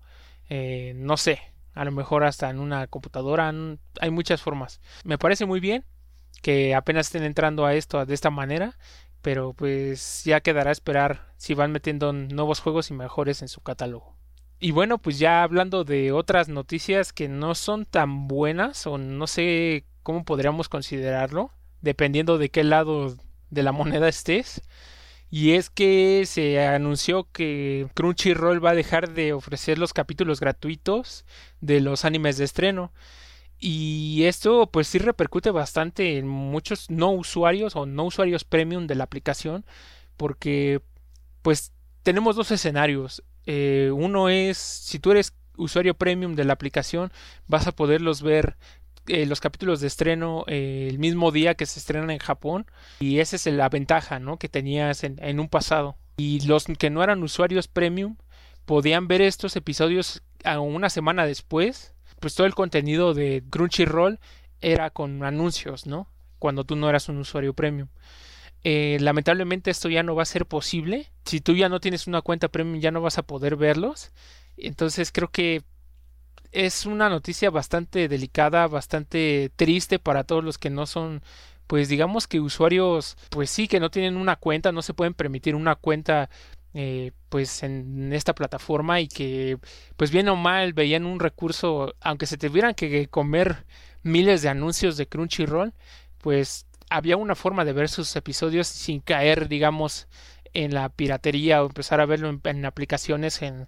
eh, 0.50 0.92
no 0.96 1.16
sé, 1.16 1.40
a 1.74 1.84
lo 1.84 1.92
mejor 1.92 2.24
hasta 2.24 2.50
en 2.50 2.58
una 2.58 2.88
computadora, 2.88 3.54
hay 4.00 4.10
muchas 4.10 4.42
formas. 4.42 4.80
Me 5.04 5.16
parece 5.16 5.46
muy 5.46 5.60
bien, 5.60 5.84
que 6.42 6.74
apenas 6.74 7.06
estén 7.06 7.22
entrando 7.22 7.64
a 7.64 7.74
esto 7.74 8.04
de 8.04 8.14
esta 8.14 8.30
manera, 8.30 8.76
pero 9.22 9.54
pues 9.54 10.24
ya 10.24 10.40
quedará 10.40 10.70
a 10.70 10.72
esperar 10.72 11.32
si 11.36 11.54
van 11.54 11.70
metiendo 11.70 12.12
nuevos 12.12 12.60
juegos 12.60 12.90
y 12.90 12.94
mejores 12.94 13.42
en 13.42 13.48
su 13.48 13.60
catálogo. 13.60 14.16
Y 14.58 14.72
bueno, 14.72 14.98
pues 14.98 15.18
ya 15.18 15.42
hablando 15.42 15.84
de 15.84 16.12
otras 16.12 16.48
noticias 16.48 17.12
que 17.12 17.28
no 17.28 17.54
son 17.54 17.86
tan 17.86 18.26
buenas 18.26 18.86
o 18.86 18.98
no 18.98 19.26
sé 19.26 19.86
cómo 20.02 20.24
podríamos 20.24 20.68
considerarlo, 20.68 21.52
dependiendo 21.80 22.38
de 22.38 22.50
qué 22.50 22.64
lado 22.64 23.16
de 23.50 23.62
la 23.62 23.72
moneda 23.72 24.08
estés. 24.08 24.62
Y 25.30 25.52
es 25.52 25.70
que 25.70 26.24
se 26.26 26.64
anunció 26.66 27.28
que 27.30 27.88
Crunchyroll 27.94 28.64
va 28.64 28.70
a 28.70 28.74
dejar 28.74 29.12
de 29.14 29.32
ofrecer 29.32 29.78
los 29.78 29.92
capítulos 29.92 30.40
gratuitos 30.40 31.24
de 31.60 31.80
los 31.80 32.04
animes 32.04 32.36
de 32.36 32.44
estreno. 32.44 32.92
Y 33.60 34.24
esto 34.24 34.68
pues 34.72 34.88
sí 34.88 34.98
repercute 34.98 35.50
bastante 35.50 36.18
en 36.18 36.26
muchos 36.26 36.90
no 36.90 37.12
usuarios 37.12 37.76
o 37.76 37.86
no 37.86 38.04
usuarios 38.04 38.44
premium 38.44 38.86
de 38.86 38.94
la 38.94 39.04
aplicación 39.04 39.64
porque 40.16 40.80
pues 41.42 41.72
tenemos 42.02 42.36
dos 42.36 42.50
escenarios. 42.50 43.22
Eh, 43.46 43.90
uno 43.94 44.28
es 44.30 44.56
si 44.56 44.98
tú 44.98 45.12
eres 45.12 45.34
usuario 45.56 45.94
premium 45.94 46.34
de 46.34 46.44
la 46.44 46.54
aplicación 46.54 47.12
vas 47.46 47.66
a 47.66 47.72
poderlos 47.72 48.22
ver 48.22 48.56
eh, 49.10 49.26
los 49.26 49.40
capítulos 49.40 49.80
de 49.80 49.86
estreno 49.86 50.44
eh, 50.46 50.86
el 50.88 50.98
mismo 50.98 51.30
día 51.30 51.54
que 51.54 51.66
se 51.66 51.78
estrenan 51.78 52.10
en 52.10 52.18
Japón 52.18 52.66
y 53.00 53.18
esa 53.18 53.36
es 53.36 53.46
la 53.46 53.68
ventaja 53.68 54.18
¿no? 54.18 54.38
que 54.38 54.48
tenías 54.48 55.04
en, 55.04 55.40
un 55.40 55.48
pasado. 55.48 55.96
Y 56.16 56.40
los 56.46 56.64
que 56.64 56.90
no 56.90 57.02
eran 57.02 57.22
usuarios 57.22 57.68
premium 57.68 58.16
podían 58.64 59.08
ver 59.08 59.22
estos 59.22 59.56
episodios 59.56 60.22
una 60.58 60.90
semana 60.90 61.26
después 61.26 61.94
pues 62.20 62.34
todo 62.34 62.46
el 62.46 62.54
contenido 62.54 63.14
de 63.14 63.42
Crunchyroll 63.50 64.20
era 64.60 64.90
con 64.90 65.24
anuncios, 65.24 65.86
¿no? 65.86 66.06
Cuando 66.38 66.64
tú 66.64 66.76
no 66.76 66.88
eras 66.88 67.08
un 67.08 67.16
usuario 67.18 67.54
premium. 67.54 67.88
Eh, 68.62 68.98
lamentablemente 69.00 69.70
esto 69.70 69.88
ya 69.88 70.02
no 70.02 70.14
va 70.14 70.22
a 70.22 70.26
ser 70.26 70.46
posible. 70.46 71.10
Si 71.24 71.40
tú 71.40 71.54
ya 71.54 71.70
no 71.70 71.80
tienes 71.80 72.06
una 72.06 72.20
cuenta 72.20 72.48
premium 72.48 72.78
ya 72.78 72.90
no 72.90 73.00
vas 73.00 73.18
a 73.18 73.22
poder 73.22 73.56
verlos. 73.56 74.12
Entonces 74.56 75.12
creo 75.12 75.28
que 75.28 75.62
es 76.52 76.86
una 76.86 77.08
noticia 77.08 77.50
bastante 77.50 78.08
delicada, 78.08 78.66
bastante 78.66 79.50
triste 79.56 79.98
para 79.98 80.24
todos 80.24 80.44
los 80.44 80.58
que 80.58 80.70
no 80.70 80.86
son, 80.86 81.22
pues 81.66 81.88
digamos 81.88 82.26
que 82.26 82.40
usuarios, 82.40 83.16
pues 83.30 83.50
sí, 83.50 83.68
que 83.68 83.80
no 83.80 83.90
tienen 83.90 84.16
una 84.16 84.36
cuenta, 84.36 84.72
no 84.72 84.82
se 84.82 84.94
pueden 84.94 85.14
permitir 85.14 85.54
una 85.54 85.76
cuenta 85.76 86.30
eh, 86.72 87.12
pues 87.28 87.64
en 87.64 88.12
esta 88.12 88.32
plataforma 88.34 89.00
y 89.00 89.08
que 89.08 89.58
pues 89.96 90.12
bien 90.12 90.28
o 90.28 90.36
mal 90.36 90.72
veían 90.72 91.04
un 91.04 91.18
recurso 91.18 91.96
aunque 92.00 92.26
se 92.26 92.38
tuvieran 92.38 92.74
que 92.74 93.08
comer 93.08 93.66
miles 94.04 94.42
de 94.42 94.50
anuncios 94.50 94.96
de 94.96 95.08
Crunchyroll 95.08 95.74
pues 96.18 96.66
había 96.88 97.16
una 97.16 97.34
forma 97.34 97.64
de 97.64 97.72
ver 97.72 97.88
sus 97.88 98.14
episodios 98.14 98.68
sin 98.68 99.00
caer 99.00 99.48
digamos 99.48 100.06
en 100.52 100.72
la 100.72 100.90
piratería 100.90 101.60
o 101.62 101.66
empezar 101.66 102.00
a 102.00 102.06
verlo 102.06 102.38
en, 102.44 102.64
aplicaciones 102.64 103.42
en, 103.42 103.66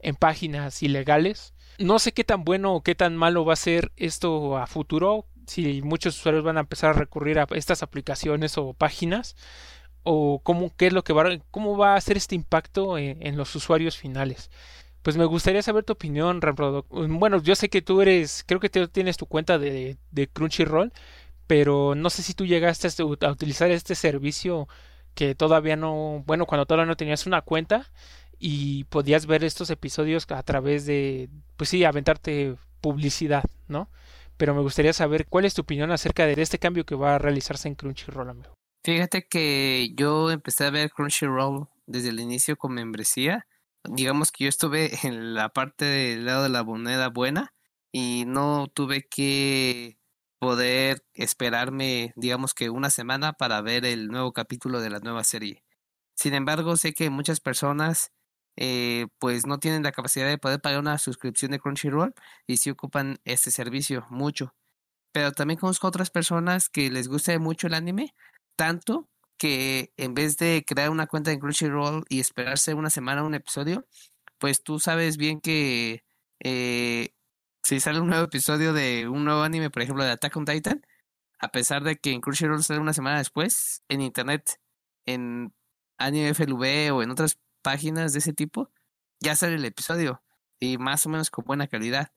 en 0.00 0.14
páginas 0.14 0.82
ilegales 0.82 1.51
no 1.78 1.98
sé 1.98 2.12
qué 2.12 2.24
tan 2.24 2.44
bueno 2.44 2.74
o 2.74 2.82
qué 2.82 2.94
tan 2.94 3.16
malo 3.16 3.44
va 3.44 3.54
a 3.54 3.56
ser 3.56 3.92
esto 3.96 4.56
a 4.58 4.66
futuro 4.66 5.26
si 5.46 5.82
muchos 5.82 6.18
usuarios 6.18 6.44
van 6.44 6.56
a 6.56 6.60
empezar 6.60 6.90
a 6.90 6.98
recurrir 6.98 7.38
a 7.38 7.46
estas 7.54 7.82
aplicaciones 7.82 8.58
o 8.58 8.74
páginas 8.74 9.36
o 10.02 10.40
cómo, 10.42 10.74
qué 10.76 10.88
es 10.88 10.92
lo 10.92 11.04
que 11.04 11.12
va, 11.12 11.24
cómo 11.50 11.76
va 11.76 11.94
a 11.94 11.96
hacer 11.96 12.16
este 12.16 12.34
impacto 12.34 12.98
en, 12.98 13.36
los 13.36 13.54
usuarios 13.54 13.96
finales. 13.96 14.50
Pues 15.02 15.16
me 15.16 15.24
gustaría 15.24 15.62
saber 15.62 15.84
tu 15.84 15.94
opinión, 15.94 16.40
Bueno, 16.90 17.42
yo 17.42 17.56
sé 17.56 17.68
que 17.68 17.82
tú 17.82 18.00
eres, 18.02 18.44
creo 18.46 18.60
que 18.60 18.68
tienes 18.70 19.16
tu 19.16 19.26
cuenta 19.26 19.58
de, 19.58 19.96
de 20.10 20.28
Crunchyroll, 20.28 20.92
pero 21.46 21.94
no 21.94 22.10
sé 22.10 22.22
si 22.22 22.34
tú 22.34 22.46
llegaste 22.46 22.88
a 23.22 23.30
utilizar 23.30 23.70
este 23.70 23.94
servicio 23.94 24.68
que 25.14 25.34
todavía 25.34 25.76
no, 25.76 26.22
bueno, 26.26 26.46
cuando 26.46 26.66
todavía 26.66 26.86
no 26.86 26.96
tenías 26.96 27.26
una 27.26 27.42
cuenta 27.42 27.90
y 28.44 28.82
podías 28.84 29.26
ver 29.26 29.44
estos 29.44 29.70
episodios 29.70 30.26
a 30.28 30.42
través 30.42 30.84
de, 30.84 31.30
pues 31.56 31.70
sí, 31.70 31.84
aventarte 31.84 32.56
publicidad, 32.80 33.44
¿no? 33.68 33.88
Pero 34.36 34.52
me 34.52 34.62
gustaría 34.62 34.92
saber 34.92 35.28
cuál 35.28 35.44
es 35.44 35.54
tu 35.54 35.62
opinión 35.62 35.92
acerca 35.92 36.26
de 36.26 36.34
este 36.42 36.58
cambio 36.58 36.84
que 36.84 36.96
va 36.96 37.14
a 37.14 37.18
realizarse 37.18 37.68
en 37.68 37.76
Crunchyroll, 37.76 38.30
amigo. 38.30 38.52
Fíjate 38.82 39.28
que 39.28 39.92
yo 39.94 40.32
empecé 40.32 40.64
a 40.64 40.70
ver 40.70 40.90
Crunchyroll 40.90 41.68
desde 41.86 42.08
el 42.08 42.18
inicio 42.18 42.56
con 42.56 42.74
membresía. 42.74 43.46
Digamos 43.84 44.32
que 44.32 44.44
yo 44.44 44.48
estuve 44.48 44.90
en 45.06 45.34
la 45.34 45.50
parte 45.50 45.84
del 45.84 46.26
lado 46.26 46.42
de 46.42 46.48
la 46.48 46.64
moneda 46.64 47.10
buena 47.10 47.54
y 47.92 48.24
no 48.26 48.66
tuve 48.66 49.06
que 49.08 49.98
poder 50.40 51.04
esperarme, 51.14 52.12
digamos 52.16 52.54
que 52.54 52.70
una 52.70 52.90
semana 52.90 53.34
para 53.34 53.60
ver 53.60 53.84
el 53.84 54.08
nuevo 54.08 54.32
capítulo 54.32 54.80
de 54.80 54.90
la 54.90 54.98
nueva 54.98 55.22
serie. 55.22 55.62
Sin 56.16 56.34
embargo, 56.34 56.76
sé 56.76 56.92
que 56.92 57.08
muchas 57.08 57.38
personas 57.38 58.10
eh, 58.56 59.06
pues 59.18 59.46
no 59.46 59.58
tienen 59.58 59.82
la 59.82 59.92
capacidad 59.92 60.28
de 60.28 60.38
poder 60.38 60.60
pagar 60.60 60.80
una 60.80 60.98
suscripción 60.98 61.52
de 61.52 61.60
Crunchyroll 61.60 62.14
y 62.46 62.58
sí 62.58 62.70
ocupan 62.70 63.18
este 63.24 63.50
servicio 63.50 64.06
mucho. 64.10 64.54
Pero 65.12 65.32
también 65.32 65.58
conozco 65.60 65.88
otras 65.88 66.10
personas 66.10 66.68
que 66.68 66.90
les 66.90 67.08
gusta 67.08 67.38
mucho 67.38 67.66
el 67.66 67.74
anime, 67.74 68.14
tanto 68.56 69.08
que 69.38 69.92
en 69.96 70.14
vez 70.14 70.36
de 70.38 70.64
crear 70.66 70.90
una 70.90 71.06
cuenta 71.06 71.32
en 71.32 71.40
Crunchyroll 71.40 72.04
y 72.08 72.20
esperarse 72.20 72.74
una 72.74 72.90
semana 72.90 73.24
un 73.24 73.34
episodio, 73.34 73.86
pues 74.38 74.62
tú 74.62 74.80
sabes 74.80 75.16
bien 75.16 75.40
que 75.40 76.04
eh, 76.40 77.14
si 77.62 77.80
sale 77.80 78.00
un 78.00 78.08
nuevo 78.08 78.24
episodio 78.24 78.72
de 78.72 79.08
un 79.08 79.24
nuevo 79.24 79.42
anime, 79.42 79.70
por 79.70 79.82
ejemplo, 79.82 80.04
de 80.04 80.10
Attack 80.12 80.36
on 80.36 80.44
Titan, 80.44 80.82
a 81.38 81.48
pesar 81.50 81.82
de 81.84 81.96
que 81.96 82.12
en 82.12 82.20
Crunchyroll 82.20 82.62
sale 82.62 82.80
una 82.80 82.92
semana 82.92 83.18
después, 83.18 83.82
en 83.88 84.00
internet, 84.00 84.60
en 85.06 85.52
Anime 85.98 86.34
FLV 86.34 86.94
o 86.94 87.02
en 87.02 87.10
otras 87.10 87.38
páginas 87.62 88.12
de 88.12 88.20
ese 88.20 88.32
tipo, 88.32 88.70
ya 89.20 89.36
sale 89.36 89.54
el 89.56 89.64
episodio 89.64 90.22
y 90.60 90.78
más 90.78 91.06
o 91.06 91.08
menos 91.10 91.30
con 91.30 91.44
buena 91.44 91.68
calidad. 91.68 92.12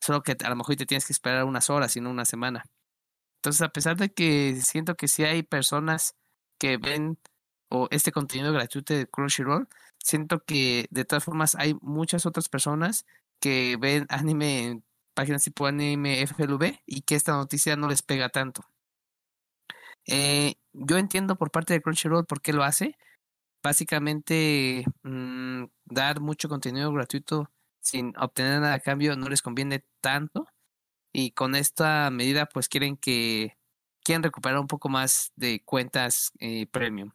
Solo 0.00 0.22
que 0.22 0.36
a 0.44 0.48
lo 0.50 0.56
mejor 0.56 0.76
te 0.76 0.86
tienes 0.86 1.06
que 1.06 1.12
esperar 1.12 1.44
unas 1.44 1.70
horas 1.70 1.96
y 1.96 2.00
no 2.00 2.10
una 2.10 2.24
semana. 2.24 2.66
Entonces, 3.36 3.62
a 3.62 3.70
pesar 3.70 3.96
de 3.96 4.12
que 4.12 4.60
siento 4.62 4.96
que 4.96 5.08
sí 5.08 5.24
hay 5.24 5.42
personas 5.42 6.16
que 6.58 6.76
ven 6.78 7.18
o 7.68 7.88
este 7.90 8.12
contenido 8.12 8.52
gratuito 8.52 8.94
de 8.94 9.06
Crunchyroll, 9.06 9.68
siento 9.98 10.44
que 10.44 10.86
de 10.90 11.04
todas 11.04 11.24
formas 11.24 11.54
hay 11.56 11.74
muchas 11.82 12.26
otras 12.26 12.48
personas 12.48 13.06
que 13.40 13.76
ven 13.80 14.06
anime 14.10 14.64
en 14.64 14.84
páginas 15.14 15.44
tipo 15.44 15.66
anime 15.66 16.22
FLV 16.26 16.80
y 16.86 17.02
que 17.02 17.16
esta 17.16 17.32
noticia 17.32 17.76
no 17.76 17.88
les 17.88 18.02
pega 18.02 18.28
tanto. 18.28 18.64
Eh, 20.06 20.54
yo 20.72 20.98
entiendo 20.98 21.36
por 21.36 21.50
parte 21.50 21.74
de 21.74 21.82
Crunchyroll 21.82 22.26
por 22.26 22.40
qué 22.42 22.52
lo 22.52 22.64
hace. 22.64 22.96
Básicamente, 23.64 24.84
mm, 25.04 25.64
dar 25.86 26.20
mucho 26.20 26.50
contenido 26.50 26.92
gratuito 26.92 27.50
sin 27.80 28.12
obtener 28.18 28.60
nada 28.60 28.74
a 28.74 28.80
cambio 28.80 29.16
no 29.16 29.28
les 29.30 29.40
conviene 29.42 29.84
tanto. 30.02 30.46
Y 31.12 31.32
con 31.32 31.56
esta 31.56 32.10
medida 32.10 32.46
pues 32.46 32.68
quieren 32.68 32.96
que 32.98 33.58
quieren 34.04 34.22
recuperar 34.24 34.58
un 34.60 34.68
poco 34.68 34.88
más 34.90 35.32
de 35.36 35.62
cuentas 35.64 36.32
eh, 36.40 36.66
premium. 36.68 37.12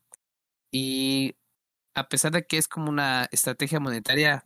Y 0.71 1.35
a 1.95 2.09
pesar 2.09 2.31
de 2.33 2.45
que 2.47 2.57
es 2.59 2.67
como 2.67 2.89
una 2.89 3.27
estrategia 3.31 3.79
monetaria 3.79 4.45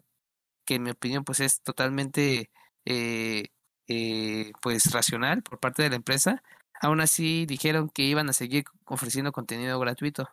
que 0.66 0.76
en 0.76 0.84
mi 0.84 0.92
opinión 0.92 1.24
pues 1.26 1.40
es 1.42 1.62
totalmente 1.62 2.52
eh, 2.86 3.48
eh, 3.88 4.52
pues 4.62 4.92
racional 4.94 5.44
por 5.44 5.60
parte 5.60 5.84
de 5.84 5.90
la 5.90 5.98
empresa 5.98 6.44
aún 6.82 7.02
así 7.02 7.46
dijeron 7.46 7.90
que 7.90 8.04
iban 8.04 8.30
a 8.30 8.34
seguir 8.34 8.66
ofreciendo 8.86 9.32
contenido 9.34 9.80
gratuito 9.80 10.30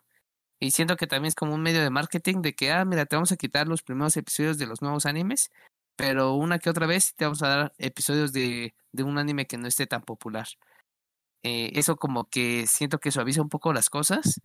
y 0.61 0.71
siento 0.71 0.95
que 0.95 1.07
también 1.07 1.27
es 1.29 1.35
como 1.35 1.55
un 1.55 1.61
medio 1.61 1.81
de 1.81 1.89
marketing 1.89 2.41
de 2.41 2.55
que 2.55 2.71
ah 2.71 2.85
mira 2.85 3.05
te 3.05 3.17
vamos 3.17 3.33
a 3.33 3.37
quitar 3.37 3.67
los 3.67 3.81
primeros 3.81 4.15
episodios 4.15 4.57
de 4.57 4.67
los 4.67 4.81
nuevos 4.81 5.05
animes 5.05 5.51
pero 6.01 6.33
una 6.33 6.59
que 6.59 6.69
otra 6.69 6.87
vez 6.87 7.13
te 7.15 7.25
vamos 7.25 7.43
a 7.43 7.47
dar 7.47 7.73
episodios 7.77 8.33
de, 8.33 8.73
de 8.91 9.03
un 9.03 9.19
anime 9.19 9.45
que 9.45 9.57
no 9.57 9.67
esté 9.67 9.85
tan 9.85 10.01
popular. 10.01 10.47
Eh, 11.43 11.71
eso 11.75 11.95
como 11.97 12.29
que 12.29 12.65
siento 12.67 12.99
que 12.99 13.11
suaviza 13.11 13.41
un 13.41 13.49
poco 13.49 13.73
las 13.73 13.89
cosas, 13.89 14.41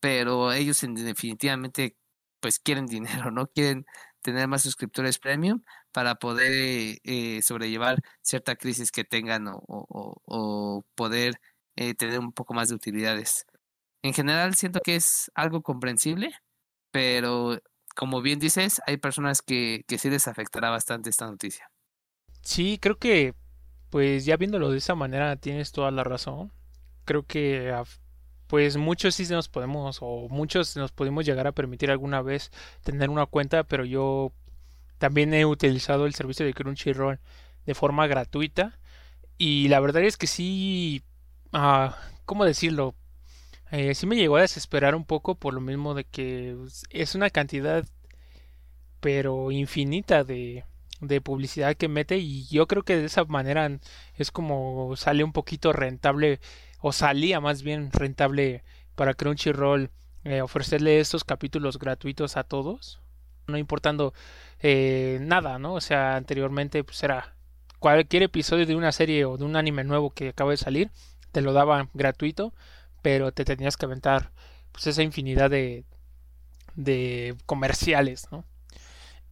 pero 0.00 0.52
ellos 0.52 0.80
definitivamente 0.80 1.96
pues 2.40 2.58
quieren 2.60 2.86
dinero, 3.26 3.30
¿no? 3.32 3.48
Quieren 3.48 3.86
tener 4.22 4.48
más 4.48 4.62
suscriptores 4.62 5.18
premium 5.18 5.62
para 5.92 6.16
poder 6.16 7.00
eh, 7.04 7.42
sobrellevar 7.42 8.02
cierta 8.22 8.56
crisis 8.56 8.92
que 8.92 9.04
tengan 9.04 9.48
o, 9.48 9.60
o, 9.66 10.22
o 10.26 10.84
poder 10.94 11.40
eh, 11.76 11.94
tener 11.94 12.20
un 12.20 12.32
poco 12.32 12.54
más 12.54 12.68
de 12.68 12.76
utilidades. 12.76 13.46
En 14.02 14.14
general 14.14 14.54
siento 14.54 14.80
que 14.80 14.96
es 14.96 15.30
algo 15.34 15.62
comprensible, 15.62 16.32
pero 16.90 17.60
como 17.94 18.22
bien 18.22 18.38
dices, 18.38 18.80
hay 18.86 18.96
personas 18.96 19.42
que, 19.42 19.84
que 19.86 19.98
sí 19.98 20.10
les 20.10 20.28
afectará 20.28 20.70
bastante 20.70 21.10
esta 21.10 21.26
noticia. 21.26 21.70
Sí, 22.42 22.78
creo 22.80 22.98
que, 22.98 23.34
pues 23.90 24.24
ya 24.24 24.36
viéndolo 24.36 24.70
de 24.70 24.78
esa 24.78 24.94
manera, 24.94 25.36
tienes 25.36 25.72
toda 25.72 25.90
la 25.90 26.04
razón. 26.04 26.52
Creo 27.04 27.26
que, 27.26 27.74
pues 28.46 28.76
muchos 28.76 29.14
sí 29.14 29.26
nos 29.28 29.48
podemos, 29.48 29.98
o 30.00 30.28
muchos 30.30 30.76
nos 30.76 30.92
podemos 30.92 31.26
llegar 31.26 31.46
a 31.46 31.52
permitir 31.52 31.90
alguna 31.90 32.22
vez 32.22 32.50
tener 32.82 33.10
una 33.10 33.26
cuenta, 33.26 33.64
pero 33.64 33.84
yo 33.84 34.32
también 34.98 35.34
he 35.34 35.44
utilizado 35.44 36.06
el 36.06 36.14
servicio 36.14 36.46
de 36.46 36.54
Crunchyroll 36.54 37.20
de 37.66 37.74
forma 37.74 38.06
gratuita. 38.06 38.78
Y 39.38 39.68
la 39.68 39.80
verdad 39.80 40.02
es 40.02 40.16
que 40.16 40.26
sí, 40.26 41.02
ah, 41.52 41.96
¿cómo 42.24 42.44
decirlo? 42.44 42.94
Eh, 43.70 43.94
sí 43.94 44.06
me 44.06 44.16
llegó 44.16 44.36
a 44.36 44.40
desesperar 44.42 44.94
un 44.94 45.04
poco 45.04 45.36
por 45.36 45.54
lo 45.54 45.60
mismo 45.60 45.94
de 45.94 46.04
que 46.04 46.56
pues, 46.58 46.84
es 46.90 47.14
una 47.14 47.30
cantidad 47.30 47.84
pero 49.00 49.50
infinita 49.50 50.24
de, 50.24 50.64
de 51.00 51.20
publicidad 51.20 51.76
que 51.76 51.88
mete 51.88 52.18
y 52.18 52.46
yo 52.48 52.66
creo 52.66 52.82
que 52.82 52.96
de 52.96 53.06
esa 53.06 53.24
manera 53.24 53.70
es 54.16 54.30
como 54.30 54.94
sale 54.96 55.24
un 55.24 55.32
poquito 55.32 55.72
rentable 55.72 56.40
o 56.80 56.92
salía 56.92 57.40
más 57.40 57.62
bien 57.62 57.90
rentable 57.92 58.62
para 58.94 59.14
Crunchyroll 59.14 59.90
eh, 60.24 60.42
ofrecerle 60.42 61.00
estos 61.00 61.24
capítulos 61.24 61.78
gratuitos 61.78 62.36
a 62.36 62.44
todos 62.44 63.00
no 63.46 63.56
importando 63.56 64.12
eh, 64.60 65.18
nada 65.22 65.58
no 65.58 65.74
o 65.74 65.80
sea 65.80 66.16
anteriormente 66.16 66.84
pues 66.84 67.02
era 67.02 67.34
cualquier 67.78 68.24
episodio 68.24 68.66
de 68.66 68.76
una 68.76 68.92
serie 68.92 69.24
o 69.24 69.38
de 69.38 69.44
un 69.44 69.56
anime 69.56 69.84
nuevo 69.84 70.10
que 70.10 70.30
acaba 70.30 70.50
de 70.50 70.58
salir 70.58 70.90
te 71.32 71.40
lo 71.40 71.52
daban 71.52 71.88
gratuito 71.94 72.52
pero 73.02 73.32
te 73.32 73.44
tenías 73.44 73.76
que 73.76 73.86
aventar 73.86 74.32
pues 74.72 74.86
esa 74.86 75.02
infinidad 75.02 75.50
de, 75.50 75.84
de 76.74 77.36
comerciales, 77.46 78.28
¿no? 78.30 78.44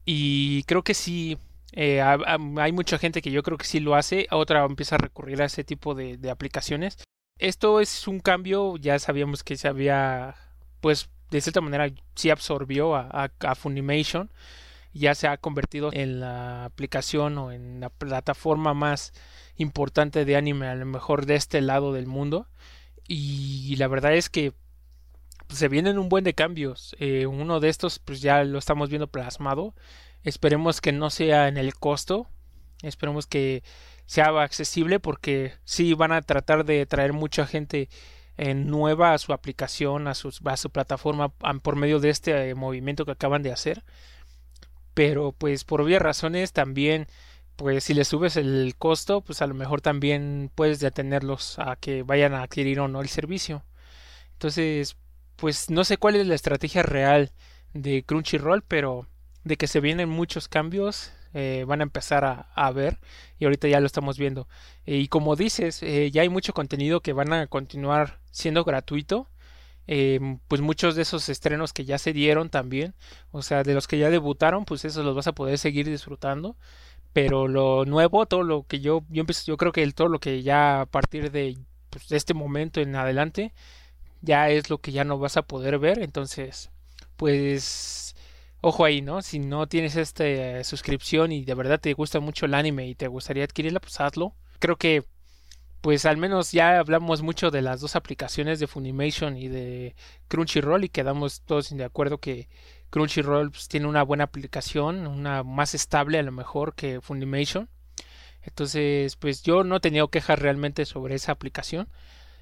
Y 0.04 0.62
creo 0.64 0.82
que 0.82 0.94
sí, 0.94 1.38
eh, 1.72 2.00
hay 2.00 2.72
mucha 2.72 2.98
gente 2.98 3.20
que 3.20 3.30
yo 3.30 3.42
creo 3.42 3.58
que 3.58 3.66
sí 3.66 3.80
lo 3.80 3.94
hace, 3.94 4.26
otra 4.30 4.64
empieza 4.64 4.94
a 4.94 4.98
recurrir 4.98 5.42
a 5.42 5.46
ese 5.46 5.64
tipo 5.64 5.94
de, 5.94 6.18
aplicaciones. 6.30 6.96
Esto 7.38 7.80
es 7.80 8.08
un 8.08 8.20
cambio, 8.20 8.76
ya 8.78 8.98
sabíamos 8.98 9.44
que 9.44 9.56
se 9.56 9.68
había, 9.68 10.34
pues 10.80 11.10
de 11.30 11.40
cierta 11.40 11.60
manera 11.60 11.90
sí 12.14 12.30
absorbió 12.30 12.96
a, 12.96 13.30
a 13.40 13.54
Funimation, 13.54 14.30
ya 14.94 15.14
se 15.14 15.28
ha 15.28 15.36
convertido 15.36 15.90
en 15.92 16.20
la 16.20 16.64
aplicación 16.64 17.36
o 17.38 17.52
en 17.52 17.80
la 17.80 17.90
plataforma 17.90 18.74
más 18.74 19.12
importante 19.56 20.24
de 20.24 20.36
anime, 20.36 20.68
a 20.68 20.74
lo 20.74 20.86
mejor 20.86 21.26
de 21.26 21.34
este 21.34 21.60
lado 21.60 21.92
del 21.92 22.06
mundo. 22.06 22.48
Y 23.08 23.74
la 23.76 23.88
verdad 23.88 24.14
es 24.14 24.28
que 24.28 24.52
se 25.48 25.68
vienen 25.68 25.98
un 25.98 26.08
buen 26.08 26.24
de 26.24 26.34
cambios. 26.34 26.94
Eh, 26.98 27.26
uno 27.26 27.58
de 27.58 27.70
estos 27.70 27.98
pues 27.98 28.20
ya 28.20 28.44
lo 28.44 28.58
estamos 28.58 28.90
viendo 28.90 29.08
plasmado. 29.08 29.74
Esperemos 30.22 30.80
que 30.80 30.92
no 30.92 31.10
sea 31.10 31.48
en 31.48 31.56
el 31.56 31.74
costo. 31.74 32.28
Esperemos 32.82 33.26
que 33.26 33.62
sea 34.06 34.26
accesible 34.40 35.00
porque 35.00 35.54
sí 35.64 35.94
van 35.94 36.12
a 36.12 36.22
tratar 36.22 36.64
de 36.64 36.86
traer 36.86 37.12
mucha 37.12 37.46
gente 37.46 37.88
eh, 38.36 38.54
nueva 38.54 39.14
a 39.14 39.18
su 39.18 39.32
aplicación, 39.32 40.06
a, 40.06 40.14
sus, 40.14 40.40
a 40.44 40.56
su 40.56 40.70
plataforma 40.70 41.30
por 41.30 41.76
medio 41.76 41.98
de 42.00 42.10
este 42.10 42.54
movimiento 42.54 43.04
que 43.04 43.12
acaban 43.12 43.42
de 43.42 43.52
hacer. 43.52 43.84
Pero 44.94 45.32
pues 45.32 45.64
por 45.64 45.80
obvias 45.80 46.02
razones 46.02 46.52
también 46.52 47.06
pues 47.58 47.82
si 47.82 47.92
le 47.92 48.04
subes 48.04 48.36
el 48.36 48.76
costo, 48.78 49.20
pues 49.20 49.42
a 49.42 49.48
lo 49.48 49.54
mejor 49.54 49.80
también 49.80 50.50
puedes 50.54 50.78
detenerlos 50.78 51.58
a 51.58 51.74
que 51.74 52.04
vayan 52.04 52.32
a 52.32 52.42
adquirir 52.44 52.78
o 52.78 52.86
no 52.86 53.00
el 53.00 53.08
servicio. 53.08 53.64
Entonces, 54.34 54.96
pues 55.34 55.68
no 55.68 55.82
sé 55.82 55.96
cuál 55.98 56.14
es 56.14 56.26
la 56.28 56.36
estrategia 56.36 56.84
real 56.84 57.32
de 57.74 58.04
Crunchyroll, 58.04 58.62
pero 58.62 59.08
de 59.42 59.56
que 59.56 59.66
se 59.66 59.80
vienen 59.80 60.08
muchos 60.08 60.46
cambios, 60.46 61.12
eh, 61.34 61.64
van 61.66 61.80
a 61.80 61.82
empezar 61.82 62.24
a, 62.54 62.70
ver 62.70 63.00
y 63.40 63.44
ahorita 63.46 63.66
ya 63.68 63.80
lo 63.80 63.86
estamos 63.86 64.18
viendo. 64.18 64.48
y 64.86 65.08
como 65.08 65.34
dices, 65.34 65.82
eh, 65.82 66.12
ya 66.12 66.22
hay 66.22 66.28
mucho 66.28 66.54
contenido 66.54 67.00
que 67.00 67.12
van 67.12 67.32
a 67.32 67.48
continuar 67.48 68.20
siendo 68.30 68.62
gratuito. 68.64 69.28
Em, 69.88 70.38
pues 70.48 70.60
muchos 70.60 70.96
de 70.96 71.02
esos 71.02 71.28
estrenos 71.30 71.72
que 71.72 71.84
ya 71.86 71.98
se 71.98 72.12
dieron 72.12 72.50
también, 72.50 72.94
o 73.30 73.40
sea, 73.42 73.62
de 73.62 73.72
los 73.74 73.88
que 73.88 73.98
ya 73.98 74.10
debutaron, 74.10 74.66
pues 74.66 74.84
esos 74.84 75.04
los 75.04 75.16
vas 75.16 75.26
a 75.28 75.32
poder 75.32 75.58
seguir 75.58 75.88
disfrutando 75.88 76.56
pero 77.12 77.48
lo 77.48 77.84
nuevo, 77.84 78.26
todo 78.26 78.42
lo 78.42 78.64
que 78.64 78.80
yo, 78.80 79.04
yo, 79.08 79.24
yo 79.46 79.56
creo 79.56 79.72
que 79.72 79.82
el, 79.82 79.94
todo 79.94 80.08
lo 80.08 80.20
que 80.20 80.42
ya 80.42 80.82
a 80.82 80.86
partir 80.86 81.30
de, 81.30 81.56
pues, 81.90 82.08
de 82.08 82.16
este 82.16 82.34
momento 82.34 82.80
en 82.80 82.94
adelante, 82.96 83.54
ya 84.22 84.50
es 84.50 84.70
lo 84.70 84.78
que 84.78 84.92
ya 84.92 85.04
no 85.04 85.18
vas 85.18 85.36
a 85.36 85.42
poder 85.42 85.78
ver, 85.78 86.00
entonces, 86.00 86.70
pues, 87.16 88.14
ojo 88.60 88.84
ahí, 88.84 89.02
¿no? 89.02 89.22
Si 89.22 89.38
no 89.38 89.66
tienes 89.68 89.96
esta 89.96 90.64
suscripción 90.64 91.32
y 91.32 91.44
de 91.44 91.54
verdad 91.54 91.80
te 91.80 91.92
gusta 91.94 92.20
mucho 92.20 92.46
el 92.46 92.54
anime 92.54 92.88
y 92.88 92.94
te 92.94 93.08
gustaría 93.08 93.44
adquirirla, 93.44 93.80
pues 93.80 94.00
hazlo. 94.00 94.34
Creo 94.58 94.76
que 94.76 95.04
pues 95.80 96.06
al 96.06 96.16
menos 96.16 96.52
ya 96.52 96.78
hablamos 96.78 97.22
mucho 97.22 97.50
de 97.50 97.62
las 97.62 97.80
dos 97.80 97.94
aplicaciones 97.94 98.58
de 98.58 98.66
Funimation 98.66 99.36
y 99.36 99.48
de 99.48 99.94
Crunchyroll 100.26 100.84
y 100.84 100.88
quedamos 100.88 101.42
todos 101.42 101.70
de 101.70 101.84
acuerdo 101.84 102.18
que 102.18 102.48
Crunchyroll 102.90 103.50
pues, 103.50 103.68
tiene 103.68 103.86
una 103.86 104.02
buena 104.02 104.24
aplicación, 104.24 105.06
una 105.06 105.42
más 105.42 105.74
estable 105.74 106.18
a 106.18 106.22
lo 106.22 106.32
mejor 106.32 106.74
que 106.74 107.00
Funimation. 107.00 107.68
Entonces, 108.42 109.16
pues 109.16 109.42
yo 109.42 109.64
no 109.64 109.76
he 109.76 109.80
tenido 109.80 110.08
quejas 110.08 110.38
realmente 110.38 110.86
sobre 110.86 111.14
esa 111.14 111.32
aplicación 111.32 111.88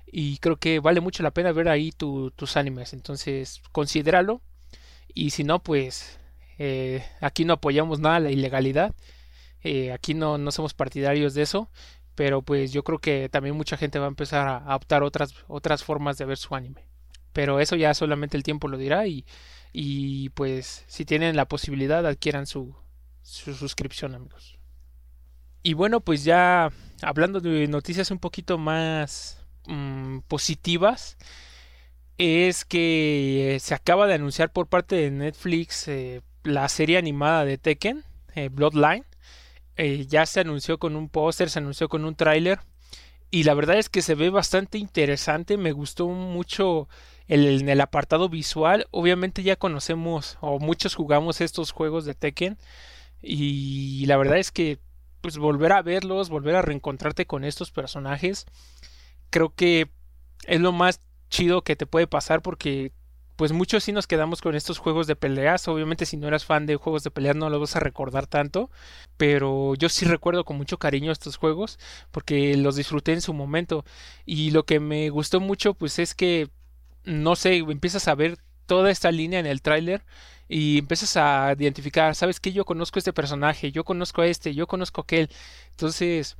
y 0.06 0.38
creo 0.38 0.56
que 0.56 0.78
vale 0.80 1.00
mucho 1.00 1.22
la 1.22 1.32
pena 1.32 1.52
ver 1.52 1.68
ahí 1.68 1.92
tus 1.92 2.56
animes. 2.56 2.92
Entonces, 2.92 3.62
considéralo 3.72 4.40
y 5.14 5.30
si 5.30 5.44
no, 5.44 5.62
pues 5.62 6.20
eh, 6.58 7.04
aquí 7.20 7.44
no 7.44 7.54
apoyamos 7.54 7.98
nada 8.00 8.20
la 8.20 8.30
ilegalidad. 8.30 8.94
Eh, 9.62 9.92
aquí 9.92 10.14
no, 10.14 10.38
no 10.38 10.52
somos 10.52 10.74
partidarios 10.74 11.34
de 11.34 11.42
eso 11.42 11.70
pero 12.16 12.42
pues 12.42 12.72
yo 12.72 12.82
creo 12.82 12.98
que 12.98 13.28
también 13.28 13.54
mucha 13.56 13.76
gente 13.76 14.00
va 14.00 14.06
a 14.06 14.08
empezar 14.08 14.48
a 14.48 14.56
adoptar 14.56 15.04
otras, 15.04 15.34
otras 15.48 15.84
formas 15.84 16.16
de 16.18 16.24
ver 16.24 16.38
su 16.38 16.54
anime. 16.56 16.82
Pero 17.32 17.60
eso 17.60 17.76
ya 17.76 17.92
solamente 17.92 18.38
el 18.38 18.42
tiempo 18.42 18.68
lo 18.68 18.78
dirá 18.78 19.06
y, 19.06 19.26
y 19.78 20.30
pues 20.30 20.84
si 20.86 21.04
tienen 21.04 21.36
la 21.36 21.48
posibilidad 21.48 22.06
adquieran 22.06 22.46
su, 22.46 22.74
su 23.20 23.52
suscripción 23.52 24.14
amigos. 24.14 24.56
Y 25.62 25.74
bueno 25.74 26.00
pues 26.00 26.24
ya 26.24 26.72
hablando 27.02 27.40
de 27.40 27.68
noticias 27.68 28.10
un 28.10 28.18
poquito 28.18 28.56
más 28.56 29.44
mm, 29.66 30.20
positivas 30.28 31.18
es 32.16 32.64
que 32.64 33.58
se 33.60 33.74
acaba 33.74 34.06
de 34.06 34.14
anunciar 34.14 34.50
por 34.50 34.66
parte 34.66 34.96
de 34.96 35.10
Netflix 35.10 35.88
eh, 35.88 36.22
la 36.42 36.70
serie 36.70 36.96
animada 36.96 37.44
de 37.44 37.58
Tekken, 37.58 38.02
eh, 38.34 38.48
Bloodline 38.48 39.04
eh, 39.76 40.06
ya 40.06 40.24
se 40.24 40.40
anunció 40.40 40.78
con 40.78 40.96
un 40.96 41.10
póster, 41.10 41.50
se 41.50 41.58
anunció 41.58 41.90
con 41.90 42.06
un 42.06 42.14
tráiler 42.14 42.60
y 43.30 43.42
la 43.42 43.52
verdad 43.52 43.76
es 43.76 43.90
que 43.90 44.00
se 44.00 44.14
ve 44.14 44.30
bastante 44.30 44.78
interesante, 44.78 45.58
me 45.58 45.72
gustó 45.72 46.08
mucho 46.08 46.88
el, 47.28 47.68
el 47.68 47.80
apartado 47.80 48.28
visual, 48.28 48.86
obviamente 48.90 49.42
ya 49.42 49.56
conocemos 49.56 50.38
o 50.40 50.58
muchos 50.58 50.94
jugamos 50.94 51.40
estos 51.40 51.72
juegos 51.72 52.04
de 52.04 52.14
Tekken 52.14 52.58
y 53.22 54.06
la 54.06 54.16
verdad 54.16 54.38
es 54.38 54.52
que 54.52 54.78
pues 55.20 55.38
volver 55.38 55.72
a 55.72 55.82
verlos, 55.82 56.28
volver 56.28 56.54
a 56.54 56.62
reencontrarte 56.62 57.26
con 57.26 57.44
estos 57.44 57.70
personajes, 57.70 58.46
creo 59.30 59.54
que 59.54 59.90
es 60.46 60.60
lo 60.60 60.72
más 60.72 61.00
chido 61.28 61.62
que 61.62 61.76
te 61.76 61.86
puede 61.86 62.06
pasar 62.06 62.42
porque 62.42 62.92
pues 63.36 63.52
muchos 63.52 63.84
sí 63.84 63.92
nos 63.92 64.06
quedamos 64.06 64.40
con 64.40 64.54
estos 64.54 64.78
juegos 64.78 65.06
de 65.06 65.14
peleas. 65.14 65.68
Obviamente 65.68 66.06
si 66.06 66.16
no 66.16 66.26
eras 66.26 66.44
fan 66.44 66.64
de 66.66 66.76
juegos 66.76 67.04
de 67.04 67.10
peleas 67.10 67.36
no 67.36 67.50
lo 67.50 67.60
vas 67.60 67.76
a 67.76 67.80
recordar 67.80 68.26
tanto, 68.26 68.70
pero 69.16 69.74
yo 69.74 69.88
sí 69.88 70.06
recuerdo 70.06 70.44
con 70.44 70.56
mucho 70.56 70.78
cariño 70.78 71.12
estos 71.12 71.36
juegos 71.36 71.78
porque 72.10 72.56
los 72.56 72.76
disfruté 72.76 73.12
en 73.12 73.20
su 73.20 73.34
momento 73.34 73.84
y 74.24 74.50
lo 74.52 74.64
que 74.64 74.80
me 74.80 75.10
gustó 75.10 75.40
mucho 75.40 75.74
pues 75.74 75.98
es 75.98 76.14
que 76.14 76.48
no 77.06 77.36
sé, 77.36 77.56
empiezas 77.56 78.08
a 78.08 78.14
ver 78.14 78.38
toda 78.66 78.90
esta 78.90 79.10
línea 79.10 79.40
en 79.40 79.46
el 79.46 79.62
tráiler 79.62 80.04
y 80.48 80.78
empiezas 80.78 81.16
a 81.16 81.54
identificar, 81.58 82.14
sabes 82.14 82.40
que 82.40 82.52
yo 82.52 82.64
conozco 82.64 82.98
este 82.98 83.12
personaje, 83.12 83.72
yo 83.72 83.84
conozco 83.84 84.22
a 84.22 84.26
este, 84.26 84.54
yo 84.54 84.66
conozco 84.66 85.00
a 85.00 85.04
aquel. 85.04 85.30
Entonces, 85.70 86.36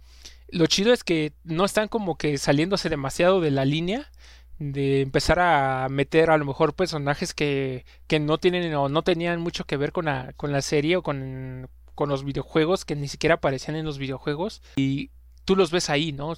lo 0.48 0.66
chido 0.66 0.92
es 0.92 1.05
que 1.05 1.33
no 1.44 1.64
están 1.64 1.88
como 1.88 2.16
que 2.16 2.37
saliéndose 2.38 2.88
demasiado 2.88 3.40
de 3.40 3.50
la 3.50 3.64
línea 3.64 4.11
de 4.59 5.02
empezar 5.02 5.38
a 5.38 5.88
meter 5.90 6.31
a 6.31 6.38
lo 6.38 6.44
mejor 6.44 6.74
personajes 6.74 7.35
que, 7.35 7.85
que 8.07 8.20
no 8.20 8.38
tienen 8.38 8.74
o 8.74 8.88
no 8.88 9.02
tenían 9.02 9.40
mucho 9.40 9.64
que 9.64 9.76
ver 9.76 9.92
con 9.92 10.07
la, 10.07 10.33
con 10.37 10.52
la 10.52 10.62
serie 10.62 10.96
o 10.96 11.02
con, 11.02 11.68
con 11.94 12.09
los 12.09 12.24
videojuegos 12.24 12.85
que 12.85 12.96
ni 12.96 13.09
siquiera 13.09 13.37
aparecían 13.37 13.76
en 13.76 13.85
los 13.85 13.98
videojuegos 13.98 14.62
y 14.76 15.11
tú 15.44 15.57
los 15.57 15.70
ves 15.70 15.90
ahí, 15.90 16.12
¿no? 16.12 16.35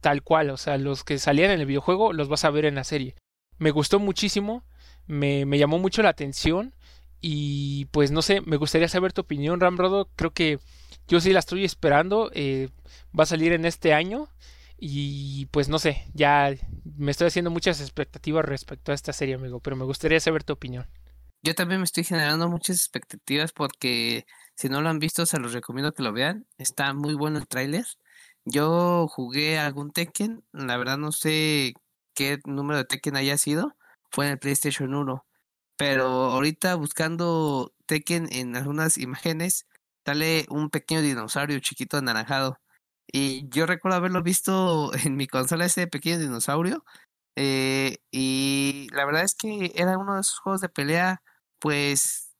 Tal 0.00 0.22
cual, 0.22 0.50
o 0.50 0.56
sea, 0.56 0.78
los 0.78 1.04
que 1.04 1.18
salían 1.18 1.50
en 1.50 1.60
el 1.60 1.66
videojuego 1.66 2.12
los 2.12 2.28
vas 2.28 2.44
a 2.44 2.50
ver 2.50 2.64
en 2.64 2.74
la 2.74 2.84
serie. 2.84 3.14
Me 3.62 3.70
gustó 3.70 4.00
muchísimo, 4.00 4.64
me, 5.06 5.46
me 5.46 5.56
llamó 5.56 5.78
mucho 5.78 6.02
la 6.02 6.08
atención 6.08 6.74
y 7.20 7.84
pues 7.92 8.10
no 8.10 8.20
sé, 8.20 8.40
me 8.40 8.56
gustaría 8.56 8.88
saber 8.88 9.12
tu 9.12 9.20
opinión, 9.20 9.60
Ramrodo. 9.60 10.10
Creo 10.16 10.32
que 10.32 10.58
yo 11.06 11.20
sí 11.20 11.32
la 11.32 11.38
estoy 11.38 11.64
esperando, 11.64 12.32
eh, 12.34 12.70
va 13.16 13.22
a 13.22 13.26
salir 13.26 13.52
en 13.52 13.64
este 13.64 13.94
año 13.94 14.28
y 14.78 15.46
pues 15.52 15.68
no 15.68 15.78
sé, 15.78 16.10
ya 16.12 16.52
me 16.96 17.12
estoy 17.12 17.28
haciendo 17.28 17.52
muchas 17.52 17.80
expectativas 17.80 18.44
respecto 18.44 18.90
a 18.90 18.96
esta 18.96 19.12
serie, 19.12 19.36
amigo, 19.36 19.60
pero 19.60 19.76
me 19.76 19.84
gustaría 19.84 20.18
saber 20.18 20.42
tu 20.42 20.54
opinión. 20.54 20.88
Yo 21.44 21.54
también 21.54 21.80
me 21.80 21.84
estoy 21.84 22.02
generando 22.02 22.48
muchas 22.48 22.78
expectativas 22.78 23.52
porque 23.52 24.26
si 24.56 24.68
no 24.70 24.80
lo 24.82 24.88
han 24.88 24.98
visto, 24.98 25.24
se 25.24 25.38
los 25.38 25.52
recomiendo 25.52 25.92
que 25.92 26.02
lo 26.02 26.12
vean. 26.12 26.48
Está 26.58 26.94
muy 26.94 27.14
bueno 27.14 27.38
el 27.38 27.46
tráiler. 27.46 27.84
Yo 28.44 29.06
jugué 29.06 29.60
algún 29.60 29.92
Tekken, 29.92 30.42
la 30.50 30.76
verdad 30.76 30.98
no 30.98 31.12
sé 31.12 31.74
qué 32.14 32.40
número 32.44 32.78
de 32.78 32.84
Tekken 32.84 33.16
haya 33.16 33.38
sido, 33.38 33.76
fue 34.10 34.26
en 34.26 34.32
el 34.32 34.38
PlayStation 34.38 34.94
1. 34.94 35.24
Pero 35.76 36.04
ahorita 36.06 36.74
buscando 36.76 37.74
Tekken 37.86 38.28
en 38.32 38.56
algunas 38.56 38.98
imágenes, 38.98 39.66
sale 40.04 40.46
un 40.50 40.70
pequeño 40.70 41.02
dinosaurio 41.02 41.58
chiquito 41.60 41.98
anaranjado. 41.98 42.58
Y 43.12 43.48
yo 43.48 43.66
recuerdo 43.66 43.96
haberlo 43.98 44.22
visto 44.22 44.92
en 45.04 45.16
mi 45.16 45.26
consola, 45.26 45.66
ese 45.66 45.86
pequeño 45.86 46.18
dinosaurio. 46.18 46.84
Eh, 47.36 47.98
y 48.10 48.88
la 48.92 49.04
verdad 49.06 49.24
es 49.24 49.34
que 49.34 49.72
era 49.74 49.98
uno 49.98 50.14
de 50.16 50.20
esos 50.22 50.38
juegos 50.38 50.60
de 50.60 50.68
pelea, 50.68 51.22
pues 51.58 52.32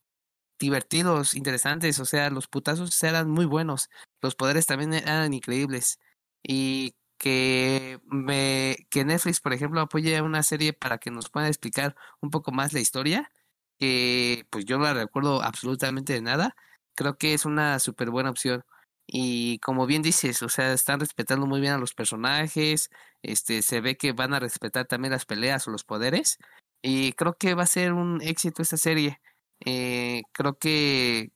divertidos, 0.59 1.35
interesantes. 1.35 1.99
O 2.01 2.05
sea, 2.07 2.31
los 2.31 2.49
putazos 2.49 3.03
eran 3.03 3.31
muy 3.31 3.47
buenos. 3.47 3.91
Los 4.23 4.35
poderes 4.37 4.67
también 4.67 4.95
eran 4.95 5.35
increíbles. 5.35 5.99
Y 6.43 6.95
que 7.23 8.01
me 8.07 8.89
que 8.91 9.05
Netflix, 9.05 9.41
por 9.41 9.53
ejemplo, 9.53 9.81
apoye 9.81 10.21
una 10.23 10.43
serie 10.43 10.73
para 10.73 10.99
que 10.99 11.13
nos 11.13 11.31
pueda 11.31 11.47
explicar 11.49 11.95
un 12.21 12.31
poco 12.31 12.51
más 12.53 12.73
la 12.73 12.81
historia, 12.81 13.31
que 13.79 14.45
pues 14.51 14.65
yo 14.65 14.77
no 14.79 14.85
la 14.85 14.95
recuerdo 14.95 15.41
absolutamente 15.43 16.15
de 16.15 16.23
nada. 16.23 16.57
Creo 16.97 17.19
que 17.19 17.35
es 17.35 17.45
una 17.47 17.79
súper 17.79 18.11
buena 18.11 18.31
opción. 18.31 18.65
Y 19.07 19.61
como 19.61 19.87
bien 19.87 20.03
dices, 20.03 20.43
o 20.43 20.49
sea, 20.49 20.73
están 20.73 20.99
respetando 21.01 21.47
muy 21.47 21.61
bien 21.61 21.75
a 21.75 21.79
los 21.79 21.95
personajes, 21.95 22.91
este, 23.23 23.63
se 23.63 23.81
ve 23.81 23.97
que 23.97 24.13
van 24.13 24.35
a 24.35 24.41
respetar 24.41 24.87
también 24.87 25.13
las 25.13 25.25
peleas 25.27 25.69
o 25.69 25.71
los 25.71 25.85
poderes. 25.85 26.39
Y 26.83 27.13
creo 27.13 27.35
que 27.37 27.55
va 27.55 27.65
a 27.65 27.67
ser 27.67 27.93
un 27.93 28.21
éxito 28.23 28.63
esta 28.63 28.77
serie. 28.77 29.21
Eh, 29.65 30.23
creo 30.33 30.59
que 30.59 31.31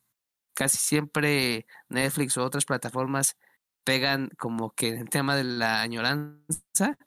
casi 0.53 0.77
siempre 0.77 1.67
Netflix 1.89 2.37
o 2.37 2.43
otras 2.45 2.65
plataformas 2.65 3.37
pegan 3.87 4.29
como 4.37 4.71
que 4.71 4.89
el 4.89 5.09
tema 5.09 5.37
de 5.37 5.45
la 5.45 5.81
añoranza 5.81 6.97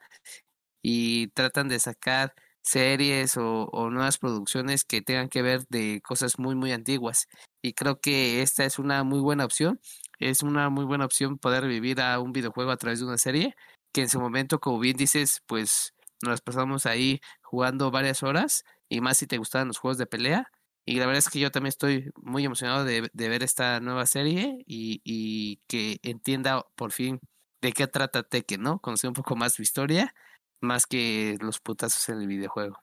y 0.81 1.27
tratan 1.29 1.69
de 1.69 1.79
sacar 1.79 2.33
series 2.63 3.37
o, 3.37 3.65
o, 3.65 3.91
nuevas 3.91 4.17
producciones 4.17 4.83
que 4.83 5.01
tengan 5.03 5.29
que 5.29 5.43
ver 5.43 5.67
de 5.69 6.01
cosas 6.03 6.39
muy 6.39 6.55
muy 6.55 6.71
antiguas 6.71 7.27
y 7.61 7.73
creo 7.73 7.99
que 7.99 8.41
esta 8.41 8.65
es 8.65 8.79
una 8.79 9.03
muy 9.03 9.19
buena 9.19 9.45
opción 9.45 9.79
es 10.21 10.43
una 10.43 10.69
muy 10.69 10.85
buena 10.85 11.05
opción 11.05 11.37
poder 11.37 11.67
vivir 11.67 11.99
a 11.99 12.19
un 12.19 12.31
videojuego 12.31 12.71
a 12.71 12.77
través 12.77 12.99
de 12.99 13.05
una 13.05 13.17
serie, 13.17 13.55
que 13.91 14.01
en 14.01 14.09
su 14.09 14.19
momento, 14.19 14.59
como 14.59 14.79
bien 14.79 14.95
dices, 14.95 15.41
pues 15.47 15.95
nos 16.21 16.41
pasamos 16.41 16.85
ahí 16.85 17.21
jugando 17.41 17.91
varias 17.91 18.23
horas, 18.23 18.63
y 18.87 19.01
más 19.01 19.17
si 19.17 19.27
te 19.27 19.39
gustaban 19.39 19.67
los 19.67 19.79
juegos 19.79 19.97
de 19.97 20.05
pelea. 20.05 20.51
Y 20.85 20.95
la 20.99 21.05
verdad 21.05 21.19
es 21.19 21.29
que 21.29 21.39
yo 21.39 21.51
también 21.51 21.69
estoy 21.69 22.11
muy 22.15 22.45
emocionado 22.45 22.83
de, 22.85 23.09
de 23.13 23.29
ver 23.29 23.43
esta 23.43 23.79
nueva 23.79 24.05
serie 24.05 24.63
y, 24.65 25.01
y, 25.03 25.61
que 25.67 25.99
entienda 26.03 26.65
por 26.75 26.91
fin 26.91 27.19
de 27.61 27.73
qué 27.73 27.87
trata 27.87 28.23
Tekken, 28.23 28.61
¿no? 28.61 28.79
Conocer 28.79 29.07
un 29.09 29.13
poco 29.13 29.35
más 29.35 29.53
su 29.53 29.61
historia. 29.61 30.13
más 30.61 30.87
que 30.87 31.37
los 31.41 31.59
putazos 31.59 32.09
en 32.09 32.21
el 32.21 32.27
videojuego. 32.27 32.77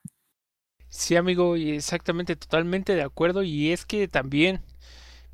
Sí, 0.88 1.16
amigo, 1.16 1.56
exactamente, 1.56 2.36
totalmente 2.36 2.94
de 2.94 3.02
acuerdo. 3.02 3.42
Y 3.42 3.72
es 3.72 3.84
que 3.84 4.08
también, 4.08 4.62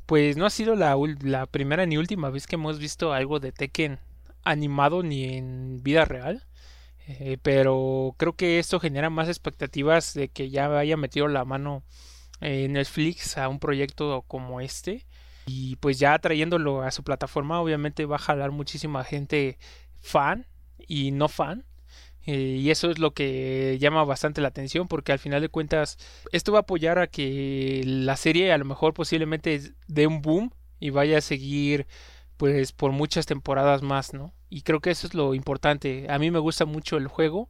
pues 0.06 0.36
no 0.36 0.46
ha 0.46 0.50
sido 0.50 0.76
la, 0.76 0.96
la 1.22 1.46
primera 1.46 1.86
ni 1.86 1.96
última 1.98 2.30
vez 2.30 2.46
que 2.46 2.56
hemos 2.56 2.78
visto 2.78 3.12
algo 3.12 3.40
de 3.40 3.52
Tekken 3.52 4.00
animado 4.44 5.02
ni 5.02 5.24
en 5.36 5.82
vida 5.82 6.04
real. 6.04 6.46
Eh, 7.08 7.38
pero 7.42 8.14
creo 8.18 8.36
que 8.36 8.58
esto 8.60 8.80
genera 8.80 9.10
más 9.10 9.28
expectativas 9.28 10.14
de 10.14 10.28
que 10.30 10.50
ya 10.50 10.78
haya 10.78 10.96
metido 10.96 11.28
la 11.28 11.44
mano 11.44 11.84
en 12.40 12.74
Netflix 12.74 13.38
a 13.38 13.48
un 13.48 13.58
proyecto 13.58 14.24
como 14.26 14.60
este. 14.60 15.06
Y 15.46 15.76
pues 15.76 15.98
ya 15.98 16.18
trayéndolo 16.18 16.82
a 16.82 16.90
su 16.90 17.02
plataforma, 17.02 17.60
obviamente 17.60 18.06
va 18.06 18.16
a 18.16 18.20
jalar 18.20 18.50
muchísima 18.50 19.04
gente 19.04 19.58
fan 20.00 20.46
y 20.86 21.10
no 21.10 21.28
fan. 21.28 21.64
Eh, 22.26 22.58
y 22.60 22.70
eso 22.70 22.90
es 22.90 22.98
lo 22.98 23.12
que 23.12 23.76
llama 23.78 24.02
bastante 24.04 24.40
la 24.40 24.48
atención 24.48 24.88
porque 24.88 25.12
al 25.12 25.18
final 25.18 25.42
de 25.42 25.50
cuentas 25.50 25.98
esto 26.32 26.52
va 26.52 26.60
a 26.60 26.62
apoyar 26.62 26.98
a 26.98 27.06
que 27.06 27.82
la 27.84 28.16
serie 28.16 28.50
a 28.50 28.56
lo 28.56 28.64
mejor 28.64 28.94
posiblemente 28.94 29.74
dé 29.88 30.06
un 30.06 30.22
boom 30.22 30.50
y 30.80 30.88
vaya 30.88 31.18
a 31.18 31.20
seguir 31.20 31.86
pues 32.38 32.72
por 32.72 32.92
muchas 32.92 33.26
temporadas 33.26 33.82
más, 33.82 34.14
¿no? 34.14 34.32
Y 34.48 34.62
creo 34.62 34.80
que 34.80 34.90
eso 34.90 35.06
es 35.06 35.14
lo 35.14 35.34
importante. 35.34 36.06
A 36.08 36.18
mí 36.18 36.30
me 36.30 36.38
gusta 36.38 36.64
mucho 36.64 36.96
el 36.96 37.08
juego 37.08 37.48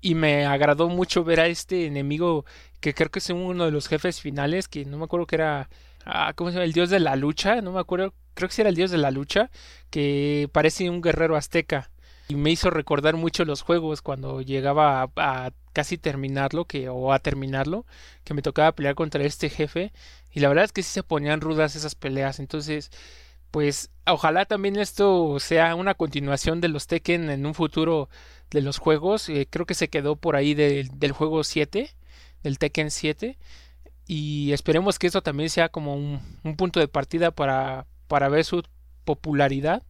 y 0.00 0.14
me 0.14 0.46
agradó 0.46 0.88
mucho 0.88 1.24
ver 1.24 1.40
a 1.40 1.46
este 1.46 1.86
enemigo 1.86 2.44
que 2.80 2.94
creo 2.94 3.10
que 3.10 3.18
es 3.18 3.30
uno 3.30 3.64
de 3.64 3.72
los 3.72 3.88
jefes 3.88 4.20
finales, 4.20 4.68
que 4.68 4.84
no 4.84 4.98
me 4.98 5.04
acuerdo 5.04 5.26
que 5.26 5.36
era, 5.36 5.68
ah, 6.04 6.32
¿cómo 6.34 6.50
se 6.50 6.54
llama? 6.54 6.64
El 6.64 6.72
dios 6.72 6.90
de 6.90 7.00
la 7.00 7.16
lucha, 7.16 7.60
no 7.60 7.72
me 7.72 7.80
acuerdo, 7.80 8.14
creo 8.34 8.48
que 8.48 8.54
sí 8.54 8.60
era 8.62 8.70
el 8.70 8.76
dios 8.76 8.90
de 8.90 8.98
la 8.98 9.10
lucha, 9.10 9.50
que 9.90 10.48
parece 10.52 10.88
un 10.88 11.02
guerrero 11.02 11.36
azteca 11.36 11.90
y 12.28 12.36
me 12.36 12.50
hizo 12.50 12.70
recordar 12.70 13.16
mucho 13.16 13.44
los 13.44 13.62
juegos 13.62 14.02
cuando 14.02 14.42
llegaba 14.42 15.10
a, 15.16 15.50
casi 15.72 15.96
terminarlo 15.96 16.66
que 16.66 16.88
o 16.88 17.12
a 17.12 17.18
terminarlo 17.18 17.86
que 18.24 18.34
me 18.34 18.42
tocaba 18.42 18.72
pelear 18.72 18.94
contra 18.94 19.24
este 19.24 19.48
jefe 19.48 19.92
y 20.30 20.40
la 20.40 20.48
verdad 20.48 20.64
es 20.64 20.72
que 20.72 20.82
sí 20.82 20.90
se 20.90 21.02
ponían 21.02 21.40
rudas 21.40 21.74
esas 21.74 21.94
peleas 21.94 22.38
entonces 22.38 22.90
pues 23.50 23.90
ojalá 24.06 24.44
también 24.44 24.76
esto 24.76 25.38
sea 25.40 25.74
una 25.74 25.94
continuación 25.94 26.60
de 26.60 26.68
los 26.68 26.86
Tekken 26.86 27.30
en 27.30 27.46
un 27.46 27.54
futuro 27.54 28.08
de 28.50 28.62
los 28.62 28.78
juegos 28.78 29.28
eh, 29.28 29.46
creo 29.50 29.66
que 29.66 29.74
se 29.74 29.88
quedó 29.88 30.16
por 30.16 30.36
ahí 30.36 30.54
del 30.54 31.12
juego 31.12 31.44
7 31.44 31.90
del 32.42 32.58
Tekken 32.58 32.90
7 32.90 33.38
y 34.06 34.52
esperemos 34.52 34.98
que 34.98 35.06
esto 35.06 35.22
también 35.22 35.50
sea 35.50 35.68
como 35.68 35.94
un, 35.94 36.20
un 36.42 36.56
punto 36.56 36.80
de 36.80 36.88
partida 36.88 37.30
para, 37.30 37.86
para 38.06 38.28
ver 38.28 38.44
su 38.44 38.62
popularidad 39.04 39.82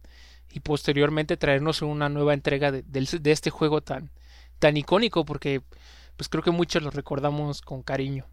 y 0.51 0.61
posteriormente 0.61 1.37
traernos 1.37 1.81
una 1.81 2.09
nueva 2.09 2.33
entrega 2.33 2.71
de, 2.71 3.07
este 3.25 3.49
juego 3.49 3.81
tan, 3.81 4.11
tan 4.59 4.77
icónico 4.77 5.25
porque 5.25 5.61
pues 6.17 6.29
creo 6.29 6.43
que 6.43 6.51
muchos 6.51 6.83
lo 6.83 6.91
recordamos 6.91 7.61
con 7.61 7.83
cariño. 7.83 8.27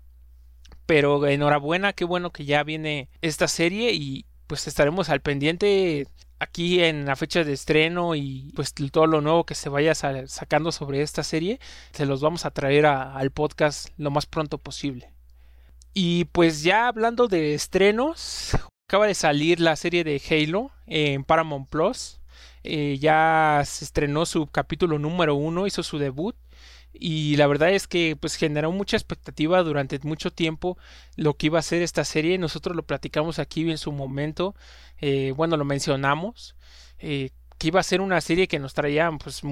Pero 0.86 1.26
enhorabuena, 1.26 1.92
qué 1.92 2.04
bueno 2.04 2.30
que 2.30 2.44
ya 2.44 2.62
viene 2.62 3.08
esta 3.20 3.48
serie 3.48 3.92
y 3.92 4.24
pues 4.46 4.66
estaremos 4.66 5.08
al 5.08 5.20
pendiente 5.20 6.06
aquí 6.38 6.82
en 6.82 7.06
la 7.06 7.16
fecha 7.16 7.44
de 7.44 7.52
estreno 7.52 8.14
y 8.14 8.52
pues 8.54 8.74
todo 8.74 9.06
lo 9.06 9.20
nuevo 9.20 9.44
que 9.44 9.54
se 9.54 9.68
vaya 9.68 9.94
sacando 9.94 10.72
sobre 10.72 11.02
esta 11.02 11.22
serie 11.22 11.60
se 11.92 12.06
los 12.06 12.20
vamos 12.20 12.44
a 12.44 12.50
traer 12.50 12.86
al 12.86 13.30
podcast 13.30 13.88
lo 13.96 14.10
más 14.10 14.26
pronto 14.26 14.58
posible. 14.58 15.12
Y 15.94 16.26
pues 16.26 16.62
ya 16.62 16.88
hablando 16.88 17.26
de 17.26 17.54
estrenos, 17.54 18.54
Acaba 18.88 19.08
de 19.08 19.14
salir 19.14 19.58
la 19.58 19.74
serie 19.74 20.04
de 20.04 20.22
Halo 20.30 20.70
en 20.86 21.24
Paramount 21.24 21.68
Plus. 21.68 22.20
Eh, 22.62 22.98
ya 23.00 23.60
se 23.64 23.84
estrenó 23.84 24.26
su 24.26 24.46
capítulo 24.46 25.00
número 25.00 25.34
uno, 25.34 25.66
hizo 25.66 25.82
su 25.82 25.98
debut. 25.98 26.36
Y 26.98 27.36
la 27.36 27.46
verdad 27.46 27.70
es 27.70 27.86
que 27.86 28.16
pues 28.18 28.36
generó 28.36 28.72
mucha 28.72 28.96
expectativa 28.96 29.62
durante 29.62 29.98
mucho 30.02 30.32
tiempo 30.32 30.78
lo 31.16 31.34
que 31.34 31.46
iba 31.46 31.58
a 31.58 31.62
ser 31.62 31.82
esta 31.82 32.04
serie. 32.04 32.38
Nosotros 32.38 32.76
lo 32.76 32.84
platicamos 32.84 33.38
aquí 33.38 33.70
en 33.70 33.78
su 33.78 33.92
momento. 33.92 34.54
Eh, 35.00 35.32
bueno, 35.36 35.56
lo 35.56 35.64
mencionamos. 35.64 36.56
Eh, 36.98 37.30
que 37.58 37.68
iba 37.68 37.80
a 37.80 37.84
ser 37.84 38.00
una 38.00 38.20
serie 38.20 38.48
que 38.48 38.58
nos 38.58 38.74
traía 38.74 39.10
pues 39.12 39.42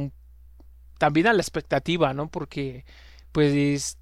también 0.99 1.27
a 1.27 1.33
la 1.33 1.43
expectativa, 1.43 2.15
¿no? 2.15 2.29
Porque 2.29 2.85
pues 3.33 3.99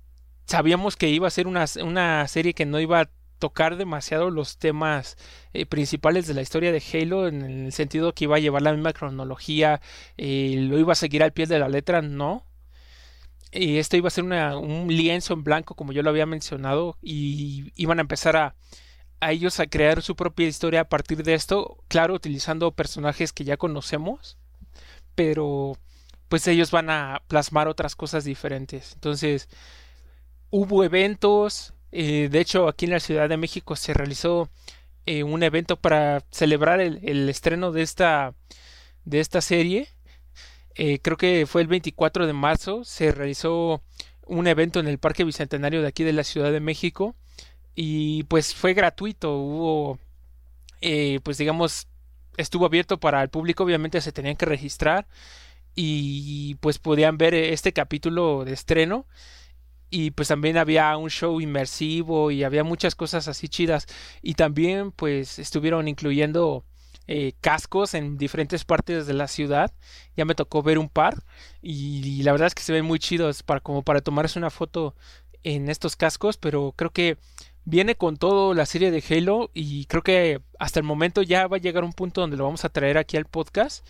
sabíamos 0.46 0.96
que 0.96 1.08
iba 1.08 1.28
a 1.28 1.30
ser 1.30 1.46
una, 1.46 1.64
una 1.82 2.26
serie 2.28 2.54
que 2.54 2.66
no 2.66 2.80
iba 2.80 3.00
a 3.00 3.10
tocar 3.38 3.76
demasiado 3.76 4.30
los 4.30 4.58
temas 4.58 5.16
eh, 5.52 5.66
principales 5.66 6.28
de 6.28 6.34
la 6.34 6.42
historia 6.42 6.70
de 6.70 6.82
Halo 6.92 7.26
en 7.26 7.42
el 7.42 7.72
sentido 7.72 8.14
que 8.14 8.24
iba 8.24 8.36
a 8.36 8.40
llevar 8.40 8.62
la 8.62 8.72
misma 8.72 8.92
cronología, 8.92 9.80
lo 10.16 10.78
iba 10.78 10.92
a 10.92 10.96
seguir 10.96 11.24
al 11.24 11.32
pie 11.32 11.46
de 11.46 11.58
la 11.58 11.68
letra, 11.68 12.02
no. 12.02 12.46
Y 13.52 13.78
esto 13.78 13.96
iba 13.96 14.08
a 14.08 14.10
ser 14.10 14.24
un 14.24 14.86
lienzo 14.88 15.34
en 15.34 15.44
blanco, 15.44 15.74
como 15.74 15.92
yo 15.92 16.02
lo 16.02 16.10
había 16.10 16.26
mencionado, 16.26 16.96
y 17.02 17.72
iban 17.76 17.98
a 17.98 18.02
empezar 18.02 18.36
a, 18.36 18.54
a 19.20 19.32
ellos 19.32 19.60
a 19.60 19.66
crear 19.66 20.02
su 20.02 20.16
propia 20.16 20.48
historia 20.48 20.80
a 20.80 20.88
partir 20.88 21.22
de 21.22 21.34
esto, 21.34 21.78
claro, 21.88 22.14
utilizando 22.14 22.72
personajes 22.72 23.32
que 23.32 23.44
ya 23.44 23.56
conocemos, 23.56 24.36
pero 25.14 25.78
pues 26.28 26.48
ellos 26.48 26.70
van 26.70 26.90
a 26.90 27.22
plasmar 27.28 27.68
otras 27.68 27.94
cosas 27.94 28.24
diferentes. 28.24 28.94
Entonces, 28.94 29.48
hubo 30.50 30.82
eventos, 30.82 31.74
eh, 31.92 32.28
de 32.30 32.40
hecho, 32.40 32.68
aquí 32.68 32.86
en 32.86 32.92
la 32.92 33.00
Ciudad 33.00 33.28
de 33.28 33.36
México 33.36 33.76
se 33.76 33.94
realizó 33.94 34.50
eh, 35.06 35.24
un 35.24 35.42
evento 35.42 35.76
para 35.76 36.24
celebrar 36.30 36.80
el, 36.80 37.28
estreno 37.28 37.70
de 37.70 37.82
esta, 37.82 38.34
de 39.04 39.20
esta 39.20 39.40
serie. 39.40 39.88
Eh, 40.84 40.98
creo 41.00 41.16
que 41.16 41.46
fue 41.46 41.62
el 41.62 41.68
24 41.68 42.26
de 42.26 42.32
marzo. 42.32 42.82
Se 42.82 43.12
realizó 43.12 43.84
un 44.26 44.48
evento 44.48 44.80
en 44.80 44.88
el 44.88 44.98
Parque 44.98 45.22
Bicentenario 45.22 45.80
de 45.80 45.86
aquí 45.86 46.02
de 46.02 46.12
la 46.12 46.24
Ciudad 46.24 46.50
de 46.50 46.58
México. 46.58 47.14
Y 47.76 48.24
pues 48.24 48.52
fue 48.52 48.74
gratuito. 48.74 49.36
Hubo, 49.36 50.00
pues 51.22 51.38
digamos, 51.38 51.86
estuvo 52.36 52.66
abierto 52.66 52.98
para 52.98 53.22
el 53.22 53.28
público. 53.28 53.62
Obviamente 53.62 54.00
se 54.00 54.10
tenían 54.10 54.34
que 54.34 54.44
registrar. 54.44 55.06
Y 55.76 56.56
pues 56.56 56.80
podían 56.80 57.16
ver 57.16 57.34
este 57.34 57.72
capítulo 57.72 58.44
de 58.44 58.52
estreno 58.52 59.06
y 59.88 60.10
pues 60.10 60.28
también 60.28 60.56
había 60.56 60.96
un 60.96 61.10
show 61.10 61.40
inmersivo 61.40 62.30
y 62.32 62.44
había 62.44 62.64
muchas 62.64 62.94
cosas 62.94 63.28
así 63.28 63.48
chidas 63.48 63.86
y 64.22 64.34
también 64.34 64.90
pues 64.90 65.38
estuvieron 65.38 65.86
incluyendo 65.86 66.64
eh, 67.14 67.34
cascos 67.42 67.92
en 67.92 68.16
diferentes 68.16 68.64
partes 68.64 69.06
de 69.06 69.12
la 69.12 69.28
ciudad. 69.28 69.70
Ya 70.16 70.24
me 70.24 70.34
tocó 70.34 70.62
ver 70.62 70.78
un 70.78 70.88
par 70.88 71.22
y, 71.60 72.22
la 72.22 72.32
verdad 72.32 72.46
es 72.46 72.54
que 72.54 72.62
se 72.62 72.72
ven 72.72 72.86
muy 72.86 72.98
chidos 72.98 73.42
para 73.42 73.60
como 73.60 73.82
para 73.82 74.00
tomarse 74.00 74.38
una 74.38 74.48
foto 74.48 74.94
en 75.42 75.68
estos 75.68 75.94
cascos 75.94 76.38
pero 76.38 76.72
creo 76.74 76.90
que 76.90 77.18
viene 77.64 77.96
con 77.96 78.16
todo 78.16 78.54
la 78.54 78.64
serie 78.64 78.90
de 78.90 79.04
Halo 79.10 79.50
y 79.52 79.84
creo 79.86 80.02
que 80.02 80.40
hasta 80.58 80.80
el 80.80 80.84
momento 80.84 81.20
ya 81.20 81.46
va 81.48 81.58
a 81.58 81.60
llegar 81.60 81.84
un 81.84 81.92
punto 81.92 82.22
donde 82.22 82.38
lo 82.38 82.44
vamos 82.44 82.64
a 82.64 82.70
traer 82.70 82.96
aquí 82.96 83.18
al 83.18 83.26
podcast 83.26 83.86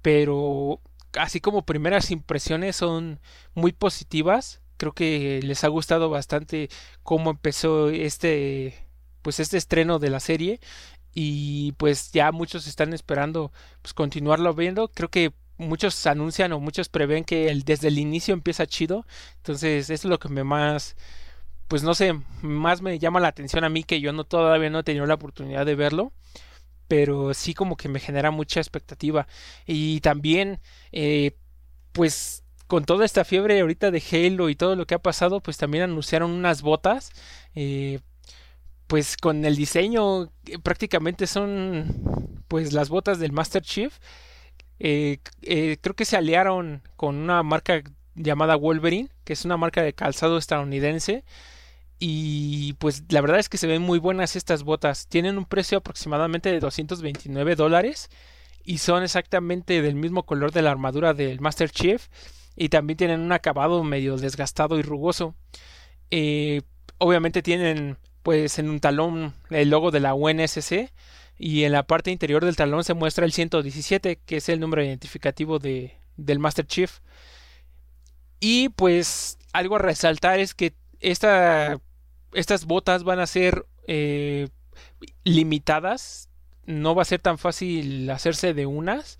pero 0.00 0.80
así 1.16 1.40
como 1.40 1.64
primeras 1.64 2.10
impresiones 2.10 2.74
son 2.74 3.20
muy 3.54 3.70
positivas. 3.72 4.60
Creo 4.78 4.92
que 4.94 5.40
les 5.44 5.62
ha 5.62 5.68
gustado 5.68 6.10
bastante 6.10 6.70
cómo 7.04 7.30
empezó 7.30 7.88
este 7.90 8.88
pues 9.22 9.38
este 9.38 9.58
estreno 9.58 10.00
de 10.00 10.10
la 10.10 10.18
serie 10.18 10.58
y 11.14 11.72
pues 11.72 12.12
ya 12.12 12.32
muchos 12.32 12.66
están 12.66 12.92
esperando 12.92 13.52
pues 13.82 13.94
continuarlo 13.94 14.54
viendo 14.54 14.88
creo 14.88 15.10
que 15.10 15.32
muchos 15.58 16.06
anuncian 16.06 16.52
o 16.52 16.60
muchos 16.60 16.88
prevén 16.88 17.24
que 17.24 17.48
el, 17.48 17.64
desde 17.64 17.88
el 17.88 17.98
inicio 17.98 18.34
empieza 18.34 18.66
chido 18.66 19.06
entonces 19.36 19.90
eso 19.90 20.08
es 20.08 20.10
lo 20.10 20.18
que 20.18 20.28
me 20.28 20.44
más 20.44 20.96
pues 21.68 21.82
no 21.82 21.94
sé 21.94 22.14
más 22.42 22.82
me 22.82 22.98
llama 22.98 23.20
la 23.20 23.28
atención 23.28 23.64
a 23.64 23.68
mí 23.68 23.84
que 23.84 24.00
yo 24.00 24.12
no 24.12 24.24
todavía 24.24 24.70
no 24.70 24.80
he 24.80 24.84
tenido 24.84 25.06
la 25.06 25.14
oportunidad 25.14 25.66
de 25.66 25.74
verlo 25.74 26.12
pero 26.88 27.34
sí 27.34 27.54
como 27.54 27.76
que 27.76 27.88
me 27.88 28.00
genera 28.00 28.30
mucha 28.30 28.60
expectativa 28.60 29.26
y 29.66 30.00
también 30.00 30.60
eh, 30.92 31.36
pues 31.92 32.42
con 32.72 32.86
toda 32.86 33.04
esta 33.04 33.26
fiebre 33.26 33.60
ahorita 33.60 33.90
de 33.90 34.02
Halo 34.10 34.48
y 34.48 34.54
todo 34.54 34.76
lo 34.76 34.86
que 34.86 34.94
ha 34.94 34.98
pasado, 34.98 35.42
pues 35.42 35.58
también 35.58 35.84
anunciaron 35.84 36.30
unas 36.30 36.62
botas. 36.62 37.12
Eh, 37.54 38.00
pues 38.92 39.16
con 39.16 39.46
el 39.46 39.56
diseño 39.56 40.30
prácticamente 40.62 41.26
son 41.26 42.44
pues 42.46 42.74
las 42.74 42.90
botas 42.90 43.18
del 43.18 43.32
Master 43.32 43.62
Chief. 43.62 43.90
Eh, 44.80 45.16
eh, 45.40 45.78
creo 45.80 45.96
que 45.96 46.04
se 46.04 46.18
aliaron 46.18 46.82
con 46.96 47.16
una 47.16 47.42
marca 47.42 47.82
llamada 48.14 48.54
Wolverine, 48.54 49.08
que 49.24 49.32
es 49.32 49.46
una 49.46 49.56
marca 49.56 49.80
de 49.82 49.94
calzado 49.94 50.36
estadounidense. 50.36 51.24
Y 51.98 52.74
pues 52.74 53.04
la 53.08 53.22
verdad 53.22 53.38
es 53.38 53.48
que 53.48 53.56
se 53.56 53.66
ven 53.66 53.80
muy 53.80 53.98
buenas 53.98 54.36
estas 54.36 54.62
botas. 54.62 55.06
Tienen 55.06 55.38
un 55.38 55.46
precio 55.46 55.78
aproximadamente 55.78 56.52
de 56.52 56.60
229 56.60 57.56
dólares. 57.56 58.10
Y 58.62 58.76
son 58.76 59.04
exactamente 59.04 59.80
del 59.80 59.94
mismo 59.94 60.24
color 60.24 60.52
de 60.52 60.60
la 60.60 60.70
armadura 60.70 61.14
del 61.14 61.40
Master 61.40 61.70
Chief 61.70 62.08
y 62.56 62.68
también 62.68 62.98
tienen 62.98 63.20
un 63.20 63.32
acabado 63.32 63.82
medio 63.84 64.18
desgastado 64.18 64.78
y 64.78 64.82
rugoso. 64.82 65.34
Eh, 66.10 66.60
obviamente 66.98 67.40
tienen 67.40 67.96
pues 68.22 68.58
en 68.58 68.70
un 68.70 68.80
talón 68.80 69.34
el 69.50 69.70
logo 69.70 69.90
de 69.90 70.00
la 70.00 70.14
UNSC 70.14 70.92
y 71.38 71.64
en 71.64 71.72
la 71.72 71.82
parte 71.84 72.10
interior 72.10 72.44
del 72.44 72.56
talón 72.56 72.84
se 72.84 72.94
muestra 72.94 73.24
el 73.24 73.32
117 73.32 74.20
que 74.24 74.36
es 74.36 74.48
el 74.48 74.60
número 74.60 74.84
identificativo 74.84 75.58
de, 75.58 75.96
del 76.16 76.38
Master 76.38 76.66
Chief. 76.66 77.00
Y 78.40 78.70
pues 78.70 79.38
algo 79.52 79.76
a 79.76 79.78
resaltar 79.78 80.40
es 80.40 80.54
que 80.54 80.74
esta, 81.00 81.80
estas 82.32 82.64
botas 82.64 83.04
van 83.04 83.20
a 83.20 83.26
ser 83.26 83.66
eh, 83.86 84.48
limitadas. 85.24 86.28
No 86.64 86.94
va 86.94 87.02
a 87.02 87.06
ser 87.06 87.20
tan 87.20 87.38
fácil 87.38 88.08
hacerse 88.10 88.54
de 88.54 88.66
unas. 88.66 89.18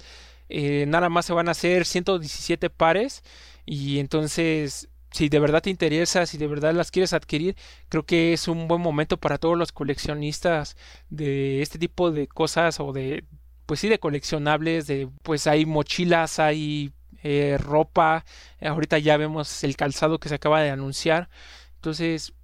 Eh, 0.48 0.86
nada 0.88 1.08
más 1.08 1.26
se 1.26 1.32
van 1.32 1.48
a 1.48 1.52
hacer 1.52 1.86
117 1.86 2.70
pares. 2.70 3.22
Y 3.64 3.98
entonces 3.98 4.88
si 5.12 5.28
de 5.28 5.38
verdad 5.38 5.62
te 5.62 5.70
interesa, 5.70 6.26
si 6.26 6.38
de 6.38 6.46
verdad 6.46 6.74
las 6.74 6.90
quieres 6.90 7.12
adquirir, 7.12 7.56
creo 7.88 8.04
que 8.04 8.32
es 8.32 8.48
un 8.48 8.68
buen 8.68 8.80
momento 8.80 9.18
para 9.18 9.38
todos 9.38 9.58
los 9.58 9.72
coleccionistas 9.72 10.76
de 11.10 11.62
este 11.62 11.78
tipo 11.78 12.10
de 12.10 12.26
cosas 12.28 12.80
o 12.80 12.92
de, 12.92 13.24
pues 13.66 13.80
sí, 13.80 13.88
de 13.88 13.98
coleccionables, 13.98 14.86
de, 14.86 15.08
pues 15.22 15.46
hay 15.46 15.66
mochilas, 15.66 16.38
hay 16.38 16.92
eh, 17.22 17.58
ropa, 17.60 18.24
ahorita 18.60 18.98
ya 18.98 19.16
vemos 19.16 19.64
el 19.64 19.76
calzado 19.76 20.18
que 20.18 20.28
se 20.28 20.36
acaba 20.36 20.60
de 20.62 20.70
anunciar, 20.70 21.28
entonces 21.76 22.34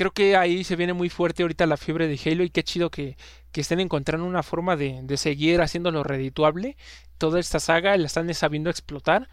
creo 0.00 0.12
que 0.12 0.36
ahí 0.36 0.64
se 0.64 0.76
viene 0.76 0.94
muy 0.94 1.10
fuerte 1.10 1.42
ahorita 1.42 1.66
la 1.66 1.76
fiebre 1.76 2.08
de 2.08 2.18
Halo 2.24 2.42
y 2.44 2.50
qué 2.50 2.64
chido 2.64 2.90
que, 2.90 3.16
que 3.52 3.60
estén 3.60 3.80
encontrando 3.80 4.26
una 4.26 4.42
forma 4.42 4.74
de, 4.76 5.00
de 5.02 5.16
seguir 5.18 5.60
haciéndolo 5.60 6.02
redituable. 6.04 6.76
Toda 7.18 7.38
esta 7.38 7.60
saga 7.60 7.94
la 7.98 8.06
están 8.06 8.32
sabiendo 8.32 8.70
explotar 8.70 9.28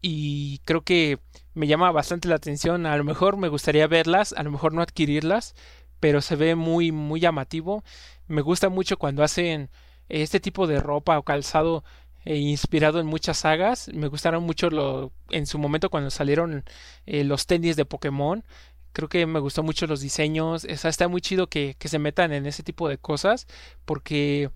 y 0.00 0.58
creo 0.64 0.82
que 0.82 1.20
me 1.58 1.66
llama 1.66 1.90
bastante 1.90 2.28
la 2.28 2.36
atención. 2.36 2.86
A 2.86 2.96
lo 2.96 3.04
mejor 3.04 3.36
me 3.36 3.48
gustaría 3.48 3.86
verlas, 3.88 4.32
a 4.32 4.42
lo 4.44 4.50
mejor 4.50 4.72
no 4.72 4.80
adquirirlas, 4.80 5.54
pero 6.00 6.20
se 6.20 6.36
ve 6.36 6.54
muy, 6.54 6.92
muy 6.92 7.20
llamativo. 7.20 7.82
Me 8.28 8.42
gusta 8.42 8.68
mucho 8.68 8.96
cuando 8.96 9.24
hacen 9.24 9.70
este 10.08 10.40
tipo 10.40 10.66
de 10.68 10.80
ropa 10.80 11.18
o 11.18 11.24
calzado 11.24 11.84
eh, 12.24 12.36
inspirado 12.36 13.00
en 13.00 13.06
muchas 13.06 13.38
sagas. 13.38 13.90
Me 13.92 14.06
gustaron 14.06 14.44
mucho 14.44 14.70
lo, 14.70 15.12
en 15.30 15.46
su 15.46 15.58
momento 15.58 15.90
cuando 15.90 16.10
salieron 16.10 16.64
eh, 17.06 17.24
los 17.24 17.46
tenis 17.46 17.74
de 17.74 17.84
Pokémon. 17.84 18.44
Creo 18.92 19.08
que 19.08 19.26
me 19.26 19.40
gustó 19.40 19.62
mucho 19.64 19.86
los 19.88 20.00
diseños. 20.00 20.64
está 20.64 21.08
muy 21.08 21.20
chido 21.20 21.48
que, 21.48 21.74
que 21.78 21.88
se 21.88 21.98
metan 21.98 22.32
en 22.32 22.46
ese 22.46 22.62
tipo 22.62 22.88
de 22.88 22.98
cosas 22.98 23.46
porque 23.84 24.50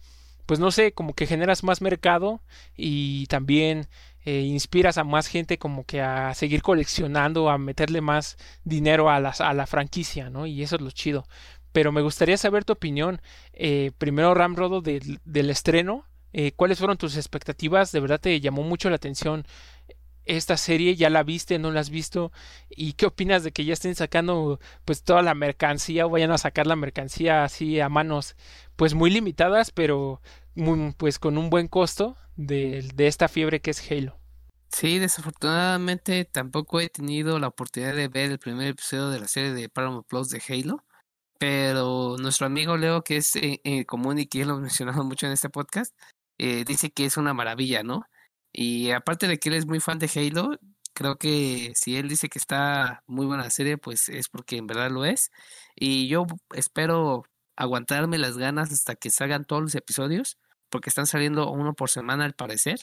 pues 0.46 0.60
no 0.60 0.70
sé, 0.70 0.92
como 0.92 1.14
que 1.14 1.26
generas 1.26 1.62
más 1.64 1.80
mercado 1.80 2.42
y 2.76 3.26
también 3.26 3.88
eh, 4.24 4.40
inspiras 4.40 4.98
a 4.98 5.04
más 5.04 5.26
gente 5.26 5.58
como 5.58 5.84
que 5.84 6.00
a 6.00 6.34
seguir 6.34 6.62
coleccionando, 6.62 7.50
a 7.50 7.58
meterle 7.58 8.00
más 8.00 8.36
dinero 8.64 9.10
a, 9.10 9.16
a 9.16 9.54
la 9.54 9.66
franquicia, 9.66 10.30
¿no? 10.30 10.46
Y 10.46 10.62
eso 10.62 10.76
es 10.76 10.82
lo 10.82 10.90
chido. 10.90 11.26
Pero 11.72 11.90
me 11.92 12.02
gustaría 12.02 12.36
saber 12.36 12.64
tu 12.64 12.72
opinión. 12.74 13.20
Eh, 13.52 13.92
primero, 13.98 14.34
Ramrodo, 14.34 14.80
del, 14.82 15.20
del 15.24 15.50
estreno. 15.50 16.04
Eh, 16.34 16.52
¿Cuáles 16.52 16.78
fueron 16.78 16.96
tus 16.96 17.16
expectativas? 17.16 17.92
¿De 17.92 18.00
verdad 18.00 18.20
te 18.20 18.40
llamó 18.40 18.62
mucho 18.62 18.88
la 18.90 18.96
atención 18.96 19.46
esta 20.24 20.56
serie? 20.56 20.96
¿Ya 20.96 21.10
la 21.10 21.22
viste? 21.22 21.58
¿No 21.58 21.70
la 21.70 21.80
has 21.80 21.90
visto? 21.90 22.32
¿Y 22.70 22.94
qué 22.94 23.06
opinas 23.06 23.44
de 23.44 23.52
que 23.52 23.64
ya 23.64 23.72
estén 23.72 23.94
sacando 23.94 24.60
pues 24.84 25.02
toda 25.02 25.22
la 25.22 25.34
mercancía 25.34 26.06
o 26.06 26.10
vayan 26.10 26.30
a 26.30 26.38
sacar 26.38 26.66
la 26.66 26.76
mercancía 26.76 27.44
así 27.44 27.80
a 27.80 27.88
manos 27.88 28.36
pues 28.76 28.94
muy 28.94 29.10
limitadas, 29.10 29.70
pero 29.70 30.20
pues 30.96 31.18
con 31.18 31.38
un 31.38 31.50
buen 31.50 31.68
costo 31.68 32.16
de, 32.36 32.90
esta 32.98 33.28
fiebre 33.28 33.60
que 33.60 33.70
es 33.70 33.90
Halo. 33.90 34.18
Sí, 34.68 34.98
desafortunadamente 34.98 36.24
tampoco 36.24 36.80
he 36.80 36.88
tenido 36.88 37.38
la 37.38 37.48
oportunidad 37.48 37.94
de 37.94 38.08
ver 38.08 38.30
el 38.30 38.38
primer 38.38 38.68
episodio 38.68 39.10
de 39.10 39.20
la 39.20 39.28
serie 39.28 39.52
de 39.52 39.68
Paramount 39.68 40.06
Plus 40.06 40.30
de 40.30 40.42
Halo, 40.48 40.82
pero 41.38 42.16
nuestro 42.18 42.46
amigo 42.46 42.76
Leo, 42.76 43.02
que 43.02 43.18
es 43.18 43.36
eh, 43.36 43.60
eh, 43.64 43.84
común 43.84 44.18
y 44.18 44.26
que 44.26 44.44
lo 44.44 44.52
hemos 44.52 44.62
mencionado 44.62 45.04
mucho 45.04 45.26
en 45.26 45.32
este 45.32 45.50
podcast, 45.50 45.94
eh, 46.38 46.64
dice 46.66 46.90
que 46.90 47.04
es 47.04 47.18
una 47.18 47.34
maravilla, 47.34 47.82
¿no? 47.82 48.06
Y 48.52 48.90
aparte 48.90 49.28
de 49.28 49.38
que 49.38 49.48
él 49.48 49.56
es 49.56 49.66
muy 49.66 49.80
fan 49.80 49.98
de 49.98 50.10
Halo, 50.14 50.58
creo 50.92 51.16
que 51.18 51.72
si 51.74 51.96
él 51.96 52.08
dice 52.08 52.28
que 52.28 52.38
está 52.38 53.02
muy 53.06 53.26
buena 53.26 53.44
la 53.44 53.50
serie, 53.50 53.78
pues 53.78 54.08
es 54.08 54.28
porque 54.28 54.56
en 54.56 54.66
verdad 54.66 54.90
lo 54.90 55.04
es. 55.04 55.30
Y 55.76 56.08
yo 56.08 56.26
espero 56.54 57.24
aguantarme 57.56 58.18
las 58.18 58.38
ganas 58.38 58.72
hasta 58.72 58.94
que 58.94 59.10
salgan 59.10 59.44
todos 59.44 59.62
los 59.62 59.74
episodios, 59.74 60.38
porque 60.70 60.90
están 60.90 61.06
saliendo 61.06 61.50
uno 61.50 61.74
por 61.74 61.90
semana 61.90 62.24
al 62.24 62.34
parecer. 62.34 62.80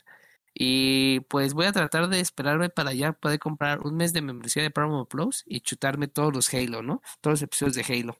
Y 0.54 1.22
pues 1.30 1.54
voy 1.54 1.66
a 1.68 1.72
tratar 1.72 2.10
de 2.10 2.20
esperarme 2.20 2.70
para 2.70 2.94
ya 2.94 3.14
poder 3.14 3.40
comprar 3.40 3.82
un 3.82 3.96
mes 3.96 4.14
de 4.14 4.22
membresía 4.22 4.64
de 4.64 4.72
Paramount 4.72 5.10
Plus 5.10 5.44
y 5.46 5.62
chutarme 5.62 6.08
todos 6.08 6.34
los 6.34 6.54
Halo, 6.54 6.82
¿no? 6.84 7.02
Todos 7.22 7.36
los 7.36 7.42
episodios 7.44 7.76
de 7.76 7.94
Halo. 7.94 8.20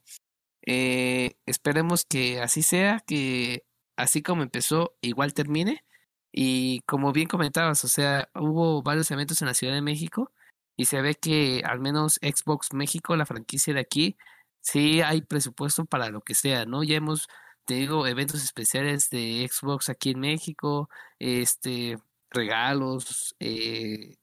Eh, 0.66 1.36
esperemos 1.46 2.04
que 2.04 2.40
así 2.40 2.62
sea, 2.62 3.00
que 3.06 3.64
así 3.96 4.22
como 4.22 4.42
empezó, 4.42 4.96
igual 5.00 5.34
termine. 5.34 5.84
Y 6.32 6.80
como 6.82 7.12
bien 7.12 7.28
comentabas, 7.28 7.84
o 7.84 7.88
sea, 7.88 8.28
hubo 8.34 8.82
varios 8.82 9.10
eventos 9.10 9.40
en 9.42 9.48
la 9.48 9.54
Ciudad 9.54 9.74
de 9.74 9.82
México 9.82 10.32
y 10.76 10.86
se 10.86 11.02
ve 11.02 11.14
que 11.14 11.62
al 11.64 11.80
menos 11.80 12.14
Xbox 12.22 12.72
México, 12.72 13.16
la 13.16 13.26
franquicia 13.26 13.74
de 13.74 13.80
aquí, 13.80 14.16
sí 14.60 15.00
hay 15.02 15.22
presupuesto 15.22 15.84
para 15.86 16.10
lo 16.10 16.22
que 16.22 16.34
sea, 16.34 16.66
¿no? 16.66 16.82
Ya 16.84 16.96
hemos 16.96 17.28
tenido 17.64 18.06
eventos 18.06 18.42
especiales 18.42 19.10
de 19.10 19.48
Xbox 19.50 19.88
aquí 19.88 20.10
en 20.10 20.20
México, 20.20 20.88
este, 21.18 21.98
regalos, 22.30 23.34
eh, 23.40 24.16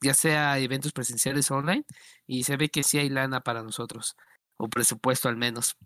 ya 0.00 0.14
sea 0.14 0.58
eventos 0.58 0.92
presenciales 0.92 1.50
online, 1.50 1.84
y 2.26 2.44
se 2.44 2.56
ve 2.56 2.68
que 2.68 2.82
sí 2.82 2.98
hay 2.98 3.08
lana 3.08 3.40
para 3.42 3.62
nosotros, 3.62 4.16
o 4.58 4.68
presupuesto 4.68 5.28
al 5.28 5.36
menos. 5.36 5.76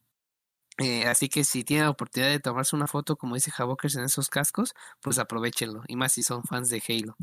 Eh, 0.81 1.05
así 1.07 1.29
que 1.29 1.45
si 1.45 1.63
tienen 1.63 1.85
la 1.85 1.91
oportunidad 1.91 2.31
de 2.31 2.41
tomarse 2.41 2.75
una 2.75 2.87
foto, 2.87 3.17
como 3.17 3.35
dice 3.35 3.53
Havokers, 3.57 3.97
en 3.97 4.05
esos 4.05 4.31
cascos, 4.31 4.73
pues 5.03 5.19
aprovechenlo, 5.19 5.83
y 5.89 5.97
más 5.97 6.13
si 6.13 6.23
son 6.23 6.43
fans 6.45 6.71
de 6.71 6.83
Halo. 6.89 7.17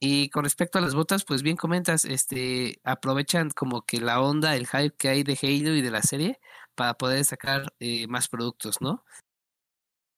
Y 0.00 0.30
con 0.30 0.44
respecto 0.44 0.78
a 0.78 0.82
las 0.82 0.94
botas, 0.94 1.24
pues 1.24 1.42
bien 1.42 1.56
comentas, 1.56 2.04
este, 2.04 2.80
aprovechan 2.84 3.50
como 3.50 3.82
que 3.82 4.00
la 4.00 4.20
onda, 4.20 4.54
el 4.56 4.66
hype 4.68 4.96
que 4.96 5.08
hay 5.08 5.22
de 5.24 5.38
Halo 5.42 5.74
y 5.76 5.82
de 5.82 5.90
la 5.90 6.02
serie 6.02 6.40
para 6.74 6.94
poder 6.94 7.24
sacar 7.24 7.74
eh, 7.80 8.06
más 8.08 8.28
productos, 8.28 8.80
¿no? 8.80 9.04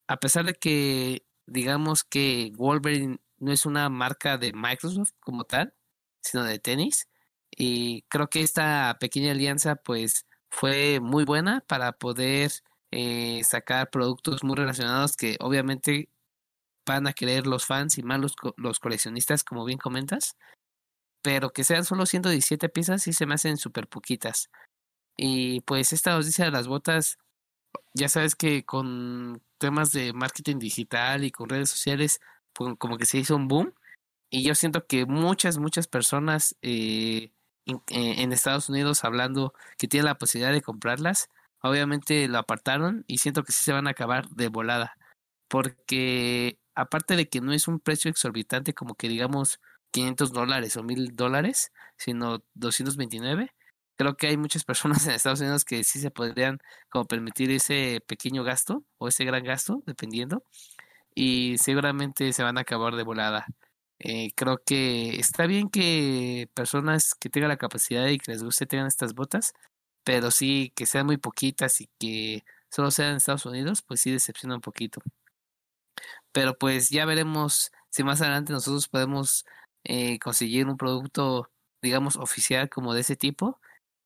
A 0.09 0.17
pesar 0.19 0.45
de 0.45 0.55
que 0.55 1.25
digamos 1.47 2.05
que 2.05 2.53
Wolverine 2.57 3.19
no 3.39 3.53
es 3.53 3.65
una 3.67 3.89
marca 3.89 4.39
de 4.39 4.53
Microsoft 4.53 5.13
como 5.21 5.45
tal, 5.45 5.75
sino 6.23 6.45
de 6.45 6.59
tenis, 6.59 7.09
y 7.51 8.03
creo 8.09 8.29
que 8.29 8.43
esta 8.43 8.97
pequeña 9.01 9.33
alianza 9.33 9.77
pues 9.77 10.27
fue 10.51 11.01
muy 11.01 11.25
buena 11.25 11.63
para 11.67 11.93
poder 11.93 12.53
eh, 12.91 13.43
sacar 13.45 13.91
productos 13.91 14.43
muy 14.45 14.57
relacionados 14.57 15.17
que 15.17 15.37
obviamente 15.41 16.09
van 16.87 17.07
a 17.07 17.13
querer 17.13 17.47
los 17.47 17.67
fans 17.67 17.99
y 17.99 18.03
más 18.03 18.21
los, 18.21 18.35
los 18.57 18.81
coleccionistas, 18.81 19.45
como 19.45 19.65
bien 19.65 19.79
comentas. 19.79 20.37
Pero 21.23 21.51
que 21.53 21.65
sean 21.65 21.85
solo 21.85 22.07
117 22.07 22.69
piezas 22.69 23.03
sí 23.03 23.13
se 23.13 23.27
me 23.27 23.35
hacen 23.35 23.57
súper 23.59 23.89
poquitas. 23.89 24.51
Y 25.17 25.61
pues 25.63 25.93
esta 25.93 26.17
noticia 26.17 26.47
de 26.47 26.51
las 26.51 26.67
botas, 26.67 27.19
ya 27.95 28.09
sabes 28.09 28.35
que 28.35 28.65
con 28.65 29.43
temas 29.59 29.93
de 29.93 30.13
marketing 30.13 30.59
digital 30.59 31.25
y 31.25 31.31
con 31.31 31.49
redes 31.49 31.71
sociales, 31.71 32.21
pues 32.55 32.75
como 32.79 32.97
que 32.99 33.07
se 33.07 33.19
hizo 33.19 33.37
un 33.37 33.49
boom. 33.49 33.75
Y 34.31 34.45
yo 34.45 34.55
siento 34.55 34.87
que 34.87 35.07
muchas, 35.07 35.59
muchas 35.59 35.89
personas 35.89 36.57
eh, 36.63 37.33
eh, 37.89 38.23
en 38.23 38.33
Estados 38.33 38.69
Unidos 38.69 39.05
hablando 39.05 39.55
que 39.79 39.89
tienen 39.89 40.07
la 40.07 40.19
posibilidad 40.19 40.53
de 40.53 40.63
comprarlas, 40.63 41.29
obviamente 41.63 42.29
lo 42.29 42.39
apartaron 42.39 43.05
y 43.07 43.19
siento 43.19 43.45
que 43.45 43.53
sí 43.53 43.65
se 43.65 43.73
van 43.73 43.87
a 43.87 43.91
acabar 43.91 44.29
de 44.31 44.49
volada. 44.49 44.97
Porque 45.49 46.59
aparte 46.75 47.17
de 47.17 47.29
que 47.29 47.41
no 47.41 47.53
es 47.53 47.69
un 47.69 47.81
precio 47.81 48.11
exorbitante 48.11 48.75
como 48.75 48.95
que 48.95 49.09
digamos 49.09 49.61
500 49.93 50.33
dólares 50.33 50.77
o 50.77 50.83
1000 50.83 51.17
dólares, 51.17 51.73
sino 51.97 52.43
229, 52.55 53.53
creo 53.97 54.17
que 54.17 54.29
hay 54.29 54.37
muchas 54.37 54.65
personas 54.65 55.07
en 55.07 55.13
Estados 55.15 55.41
Unidos 55.41 55.65
que 55.65 55.85
sí 55.85 56.01
se 56.01 56.11
podrían 56.11 56.59
como 56.91 57.07
permitir 57.07 57.51
ese 57.51 58.03
pequeño 58.07 58.45
gasto 58.45 58.85
o 58.99 59.09
ese 59.09 59.25
gran 59.25 59.45
gasto, 59.45 59.83
dependiendo, 59.87 60.45
y 61.15 61.59
seguramente 61.59 62.33
se 62.33 62.43
van 62.43 62.59
a 62.59 62.63
acabar 62.63 62.97
de 62.97 63.05
volada. 63.05 63.47
Eh, 64.01 64.33
creo 64.35 64.63
que 64.65 65.21
está 65.21 65.47
bien 65.47 65.69
que 65.71 66.49
personas 66.55 67.15
que 67.15 67.29
tengan 67.31 67.51
la 67.51 67.59
capacidad 67.59 68.07
y 68.09 68.19
que 68.19 68.33
les 68.33 68.43
guste 68.43 68.67
tengan 68.67 68.87
estas 68.87 69.15
botas, 69.15 69.53
pero 70.05 70.31
sí 70.31 70.73
que 70.75 70.87
sean 70.87 71.07
muy 71.07 71.19
poquitas 71.19 71.81
y 71.83 71.89
que 71.99 72.45
solo 72.71 72.91
sean 72.91 73.11
en 73.11 73.17
Estados 73.19 73.47
Unidos, 73.47 73.83
pues 73.83 74.01
sí 74.01 74.11
decepciona 74.11 74.57
un 74.57 74.63
poquito. 74.63 75.03
Pero 76.33 76.57
pues 76.59 76.89
ya 76.91 77.05
veremos 77.07 77.73
si 77.91 78.05
más 78.05 78.21
adelante 78.23 78.53
nosotros 78.53 78.89
podemos 78.89 79.45
eh, 79.85 80.19
conseguir 80.21 80.67
un 80.67 80.77
producto, 80.77 81.51
digamos, 81.83 82.17
oficial 82.17 82.69
como 82.71 82.95
de 82.95 83.01
ese 83.03 83.17
tipo. 83.17 83.61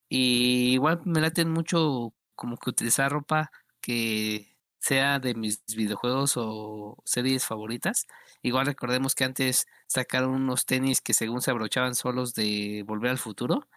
Y 0.09 0.73
igual 0.73 1.01
me 1.05 1.21
laten 1.21 1.51
mucho 1.51 2.13
como 2.35 2.57
que 2.57 2.69
utilizar 2.69 3.11
ropa 3.11 3.51
que 3.81 4.54
sea 4.85 5.19
de 5.19 5.33
mis 5.33 5.63
videojuegos 5.75 6.33
o 6.37 6.97
series 7.05 7.45
favoritas. 7.45 8.05
Igual 8.43 8.67
recordemos 8.67 9.15
que 9.15 9.23
antes 9.23 9.65
sacaron 9.87 10.31
unos 10.35 10.65
tenis 10.65 11.01
que 11.01 11.13
según 11.13 11.41
se 11.41 11.49
abrochaban 11.51 11.95
solos 11.95 12.35
de 12.35 12.83
Volver 12.85 13.11
al 13.11 13.17
Futuro, 13.17 13.67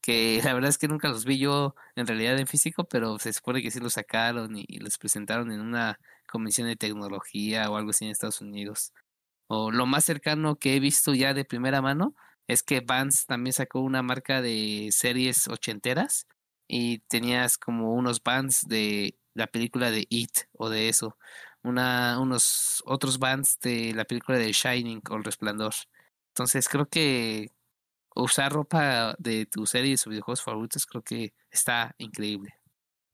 que 0.00 0.40
la 0.44 0.54
verdad 0.54 0.70
es 0.70 0.78
que 0.78 0.88
nunca 0.88 1.08
los 1.08 1.26
vi 1.26 1.38
yo 1.38 1.74
en 1.96 2.06
realidad 2.06 2.38
en 2.38 2.46
físico, 2.46 2.84
pero 2.84 3.18
se 3.18 3.32
supone 3.34 3.62
que 3.62 3.70
sí 3.70 3.80
los 3.80 3.94
sacaron 3.94 4.56
y 4.56 4.78
los 4.78 4.96
presentaron 4.98 5.52
en 5.52 5.60
una 5.60 6.00
convención 6.26 6.66
de 6.68 6.76
tecnología 6.76 7.70
o 7.70 7.76
algo 7.76 7.90
así 7.90 8.06
en 8.06 8.12
Estados 8.12 8.40
Unidos. 8.40 8.92
O 9.48 9.70
lo 9.70 9.86
más 9.86 10.04
cercano 10.04 10.56
que 10.56 10.76
he 10.76 10.80
visto 10.80 11.14
ya 11.14 11.34
de 11.34 11.44
primera 11.44 11.82
mano 11.82 12.14
es 12.48 12.62
que 12.62 12.80
Vans 12.80 13.26
también 13.26 13.52
sacó 13.52 13.80
una 13.80 14.02
marca 14.02 14.40
de 14.40 14.88
series 14.92 15.46
ochenteras 15.48 16.26
y 16.68 17.00
tenías 17.00 17.58
como 17.58 17.94
unos 17.94 18.22
bands 18.22 18.62
de 18.66 19.16
la 19.34 19.46
película 19.46 19.90
de 19.90 20.06
It 20.08 20.30
o 20.52 20.68
de 20.68 20.88
eso, 20.88 21.16
una, 21.62 22.18
unos 22.20 22.82
otros 22.86 23.18
bands 23.18 23.58
de 23.60 23.92
la 23.94 24.04
película 24.04 24.38
de 24.38 24.52
Shining 24.52 25.02
o 25.10 25.16
El 25.16 25.24
Resplandor. 25.24 25.74
Entonces 26.28 26.68
creo 26.68 26.86
que 26.86 27.50
usar 28.14 28.52
ropa 28.52 29.14
de 29.18 29.46
tu 29.46 29.66
series 29.66 30.06
o 30.06 30.10
videojuegos 30.10 30.42
favoritos 30.42 30.86
creo 30.86 31.02
que 31.02 31.34
está 31.50 31.94
increíble. 31.98 32.54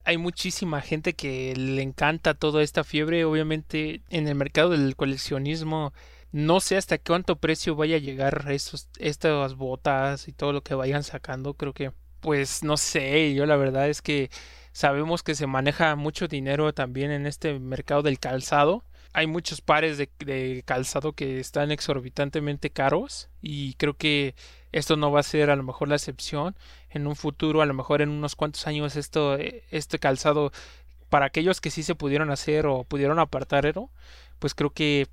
Hay 0.03 0.17
muchísima 0.17 0.81
gente 0.81 1.13
que 1.13 1.55
le 1.55 1.81
encanta 1.81 2.33
toda 2.33 2.63
esta 2.63 2.83
fiebre, 2.83 3.23
obviamente 3.25 4.01
en 4.09 4.27
el 4.27 4.35
mercado 4.35 4.71
del 4.71 4.95
coleccionismo 4.95 5.93
no 6.31 6.61
sé 6.61 6.77
hasta 6.77 6.97
cuánto 6.97 7.37
precio 7.37 7.75
vaya 7.75 7.97
a 7.97 7.99
llegar 7.99 8.45
esos, 8.49 8.89
estas 8.99 9.55
botas 9.55 10.27
y 10.27 10.33
todo 10.33 10.53
lo 10.53 10.63
que 10.63 10.75
vayan 10.75 11.03
sacando, 11.03 11.55
creo 11.55 11.73
que 11.73 11.91
pues 12.21 12.63
no 12.63 12.77
sé, 12.77 13.33
yo 13.33 13.45
la 13.45 13.57
verdad 13.57 13.89
es 13.89 14.01
que 14.01 14.29
sabemos 14.71 15.23
que 15.23 15.35
se 15.35 15.47
maneja 15.47 15.95
mucho 15.95 16.27
dinero 16.27 16.73
también 16.73 17.11
en 17.11 17.25
este 17.25 17.59
mercado 17.59 18.01
del 18.01 18.19
calzado. 18.19 18.83
Hay 19.13 19.27
muchos 19.27 19.59
pares 19.61 19.97
de, 19.97 20.63
calzado 20.65 21.13
que 21.13 21.39
están 21.39 21.71
exorbitantemente 21.71 22.69
caros 22.69 23.29
y 23.41 23.73
creo 23.73 23.95
que 23.95 24.35
esto 24.71 24.95
no 24.95 25.11
va 25.11 25.19
a 25.19 25.23
ser 25.23 25.49
a 25.49 25.55
lo 25.57 25.63
mejor 25.63 25.89
la 25.89 25.95
excepción. 25.95 26.55
En 26.89 27.07
un 27.07 27.17
futuro, 27.17 27.61
a 27.61 27.65
lo 27.65 27.73
mejor 27.73 28.01
en 28.01 28.09
unos 28.09 28.35
cuantos 28.35 28.67
años, 28.67 28.95
esto, 28.95 29.37
este 29.37 29.99
calzado, 29.99 30.53
para 31.09 31.25
aquellos 31.25 31.59
que 31.59 31.71
sí 31.71 31.83
se 31.83 31.95
pudieron 31.95 32.31
hacer 32.31 32.65
o 32.65 32.85
pudieron 32.85 33.19
apartar, 33.19 33.73
pues 34.39 34.55
creo 34.55 34.71
que 34.71 35.07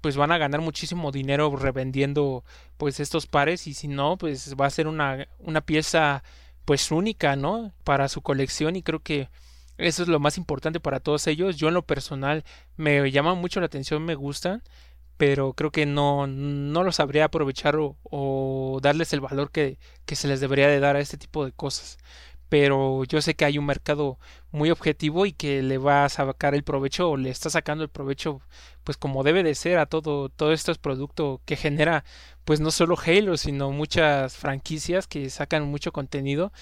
pues 0.00 0.16
van 0.16 0.32
a 0.32 0.38
ganar 0.38 0.60
muchísimo 0.60 1.12
dinero 1.12 1.54
revendiendo 1.56 2.44
pues 2.78 3.00
estos 3.00 3.26
pares 3.26 3.66
y 3.66 3.74
si 3.74 3.88
no 3.88 4.16
pues 4.16 4.54
va 4.58 4.66
a 4.66 4.70
ser 4.70 4.86
una, 4.86 5.28
una 5.38 5.60
pieza 5.60 6.22
pues 6.70 6.92
única, 6.92 7.34
¿no? 7.34 7.72
Para 7.82 8.08
su 8.08 8.22
colección 8.22 8.76
y 8.76 8.84
creo 8.84 9.00
que 9.00 9.28
eso 9.76 10.04
es 10.04 10.08
lo 10.08 10.20
más 10.20 10.38
importante 10.38 10.78
para 10.78 11.00
todos 11.00 11.26
ellos. 11.26 11.56
Yo 11.56 11.66
en 11.66 11.74
lo 11.74 11.82
personal 11.82 12.44
me 12.76 13.10
llama 13.10 13.34
mucho 13.34 13.58
la 13.58 13.66
atención, 13.66 14.04
me 14.04 14.14
gustan, 14.14 14.62
pero 15.16 15.52
creo 15.54 15.72
que 15.72 15.84
no, 15.84 16.28
no 16.28 16.84
lo 16.84 16.92
sabría 16.92 17.24
aprovechar 17.24 17.74
o, 17.74 17.96
o 18.04 18.78
darles 18.80 19.12
el 19.12 19.20
valor 19.20 19.50
que, 19.50 19.80
que, 20.06 20.14
se 20.14 20.28
les 20.28 20.38
debería 20.38 20.68
de 20.68 20.78
dar 20.78 20.94
a 20.94 21.00
este 21.00 21.16
tipo 21.18 21.44
de 21.44 21.50
cosas. 21.50 21.98
Pero 22.50 23.04
yo 23.04 23.22
sé 23.22 23.34
que 23.36 23.46
hay 23.46 23.58
un 23.58 23.66
mercado 23.66 24.18
muy 24.50 24.70
objetivo 24.70 25.24
y 25.26 25.32
que 25.32 25.62
le 25.62 25.78
va 25.78 26.04
a 26.04 26.08
sacar 26.10 26.54
el 26.54 26.64
provecho 26.64 27.10
o 27.10 27.16
le 27.16 27.30
está 27.30 27.48
sacando 27.50 27.84
el 27.84 27.90
provecho 27.90 28.42
pues 28.84 28.96
como 28.98 29.22
debe 29.24 29.42
de 29.42 29.54
ser 29.54 29.78
a 29.78 29.86
todo, 29.86 30.28
todo 30.30 30.52
estos 30.52 30.78
productos 30.78 31.40
que 31.46 31.56
genera 31.56 32.04
pues 32.44 32.60
no 32.60 32.70
solo 32.72 32.96
Halo, 32.98 33.36
sino 33.36 33.70
muchas 33.72 34.36
franquicias 34.36 35.06
que 35.06 35.30
sacan 35.30 35.64
mucho 35.68 35.92
contenido, 35.92 36.52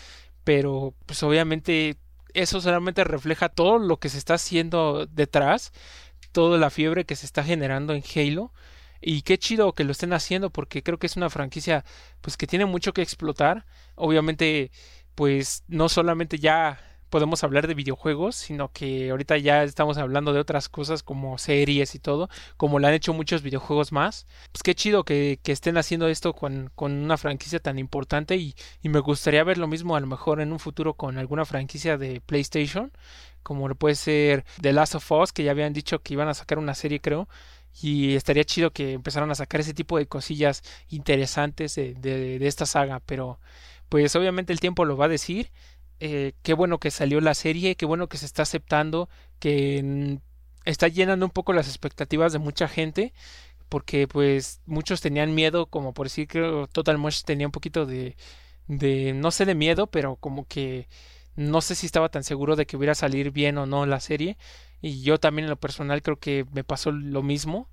pero 0.45 0.95
pues 1.07 1.23
obviamente 1.23 1.97
eso 2.35 2.61
solamente 2.61 3.05
refleja 3.05 3.49
todo 3.49 3.79
lo 3.79 3.99
que 3.99 4.09
se 4.11 4.19
está 4.19 4.35
haciendo 4.35 5.07
detrás, 5.07 5.73
toda 6.33 6.59
la 6.59 6.71
fiebre 6.71 7.05
que 7.07 7.17
se 7.17 7.27
está 7.27 7.45
generando 7.45 7.95
en 7.95 8.03
Halo. 8.15 8.53
Y 9.01 9.23
qué 9.23 9.39
chido 9.39 9.73
que 9.75 9.85
lo 9.85 9.93
estén 9.93 10.13
haciendo 10.13 10.51
porque 10.51 10.83
creo 10.83 10.99
que 10.99 11.07
es 11.07 11.17
una 11.17 11.31
franquicia 11.31 11.85
pues 12.21 12.37
que 12.37 12.47
tiene 12.49 12.67
mucho 12.67 12.93
que 12.93 13.03
explotar. 13.03 13.65
Obviamente 13.95 14.73
pues 15.19 15.65
no 15.67 15.89
solamente 15.89 16.39
ya 16.39 16.79
podemos 17.11 17.43
hablar 17.43 17.67
de 17.67 17.75
videojuegos, 17.75 18.37
sino 18.37 18.71
que 18.71 19.11
ahorita 19.11 19.37
ya 19.37 19.65
estamos 19.65 19.99
hablando 19.99 20.33
de 20.33 20.39
otras 20.39 20.69
cosas 20.69 21.03
como 21.03 21.39
series 21.39 21.97
y 21.97 21.99
todo, 21.99 22.29
como 22.57 22.79
lo 22.79 22.87
han 22.87 22.95
hecho 22.95 23.13
muchos 23.13 23.43
videojuegos 23.43 23.91
más. 23.91 24.29
Pues 24.53 24.63
qué 24.63 24.77
chido 24.77 25.03
que, 25.03 25.41
estén 25.45 25.77
haciendo 25.77 26.07
esto 26.07 26.35
con, 26.35 26.71
una 26.77 27.17
franquicia 27.17 27.59
tan 27.59 27.81
importante 27.81 28.37
y, 28.37 28.55
me 28.85 29.01
gustaría 29.01 29.43
ver 29.43 29.59
lo 29.59 29.67
mismo 29.67 29.97
a 29.97 30.01
lo 30.01 30.07
mejor 30.07 30.41
en 30.41 30.53
un 30.53 30.61
futuro 30.61 30.95
con 30.95 31.19
alguna 31.19 31.45
franquicia 31.45 31.99
de 31.99 32.21
PlayStation, 32.21 32.93
como 33.43 33.67
lo 33.67 33.75
puede 33.75 33.97
ser 33.97 34.45
The 34.61 34.73
Last 34.73 34.95
of 34.95 35.11
Us, 35.11 35.33
que 35.33 35.43
ya 35.43 35.51
habían 35.51 35.73
dicho 35.73 36.01
que 36.01 36.13
iban 36.15 36.29
a 36.29 36.35
sacar 36.35 36.59
una 36.59 36.77
serie 36.77 37.01
creo. 37.01 37.29
Y 37.83 38.15
estaría 38.15 38.45
chido 38.45 38.73
que 38.73 38.93
empezaran 38.93 39.33
a 39.33 39.35
sacar 39.35 39.61
ese 39.61 39.75
tipo 39.75 39.99
de 39.99 40.07
cosillas 40.07 40.63
interesantes 40.91 41.75
de 41.75 42.39
esta 42.47 42.67
saga, 42.67 43.01
pero 43.05 43.41
pues 43.89 44.15
obviamente 44.17 44.53
el 44.53 44.61
tiempo 44.61 44.85
lo 44.85 44.97
va 44.97 45.07
a 45.07 45.09
decir 45.09 45.51
eh, 46.01 46.35
qué 46.43 46.55
bueno 46.55 46.79
que 46.79 46.91
salió 46.91 47.21
la 47.21 47.35
serie, 47.35 47.77
qué 47.77 47.87
bueno 47.87 48.09
que 48.09 48.19
se 48.19 48.27
está 48.27 48.43
aceptando, 48.43 49.09
que 49.41 50.19
está 50.65 50.89
llenando 50.89 51.27
un 51.27 51.33
poco 51.33 51.53
las 51.53 51.69
expectativas 51.69 52.33
de 52.33 52.39
mucha 52.39 52.69
gente, 52.69 53.13
porque 53.69 54.09
pues 54.09 54.61
muchos 54.67 55.01
tenían 55.01 55.35
miedo, 55.35 55.67
como 55.67 55.95
por 55.95 56.07
decir 56.07 56.29
que 56.29 56.67
Total 56.73 56.99
Mush 56.99 57.23
tenía 57.25 57.49
un 57.49 57.53
poquito 57.53 57.87
de, 57.87 58.17
de, 58.69 59.13
no 59.15 59.31
sé 59.31 59.45
de 59.45 59.55
miedo, 59.55 59.89
pero 59.89 60.17
como 60.17 60.47
que 60.47 60.89
no 61.37 61.61
sé 61.61 61.75
si 61.75 61.87
estaba 61.87 62.11
tan 62.11 62.25
seguro 62.25 62.57
de 62.57 62.67
que 62.67 62.77
hubiera 62.77 62.95
salir 62.95 63.31
bien 63.33 63.59
o 63.59 63.67
no 63.67 63.87
la 63.87 64.01
serie, 64.01 64.37
y 64.81 65.03
yo 65.03 65.19
también 65.19 65.45
en 65.47 65.51
lo 65.51 65.57
personal 65.61 66.03
creo 66.03 66.19
que 66.19 66.47
me 66.53 66.65
pasó 66.65 66.93
lo 66.93 67.23
mismo. 67.23 67.69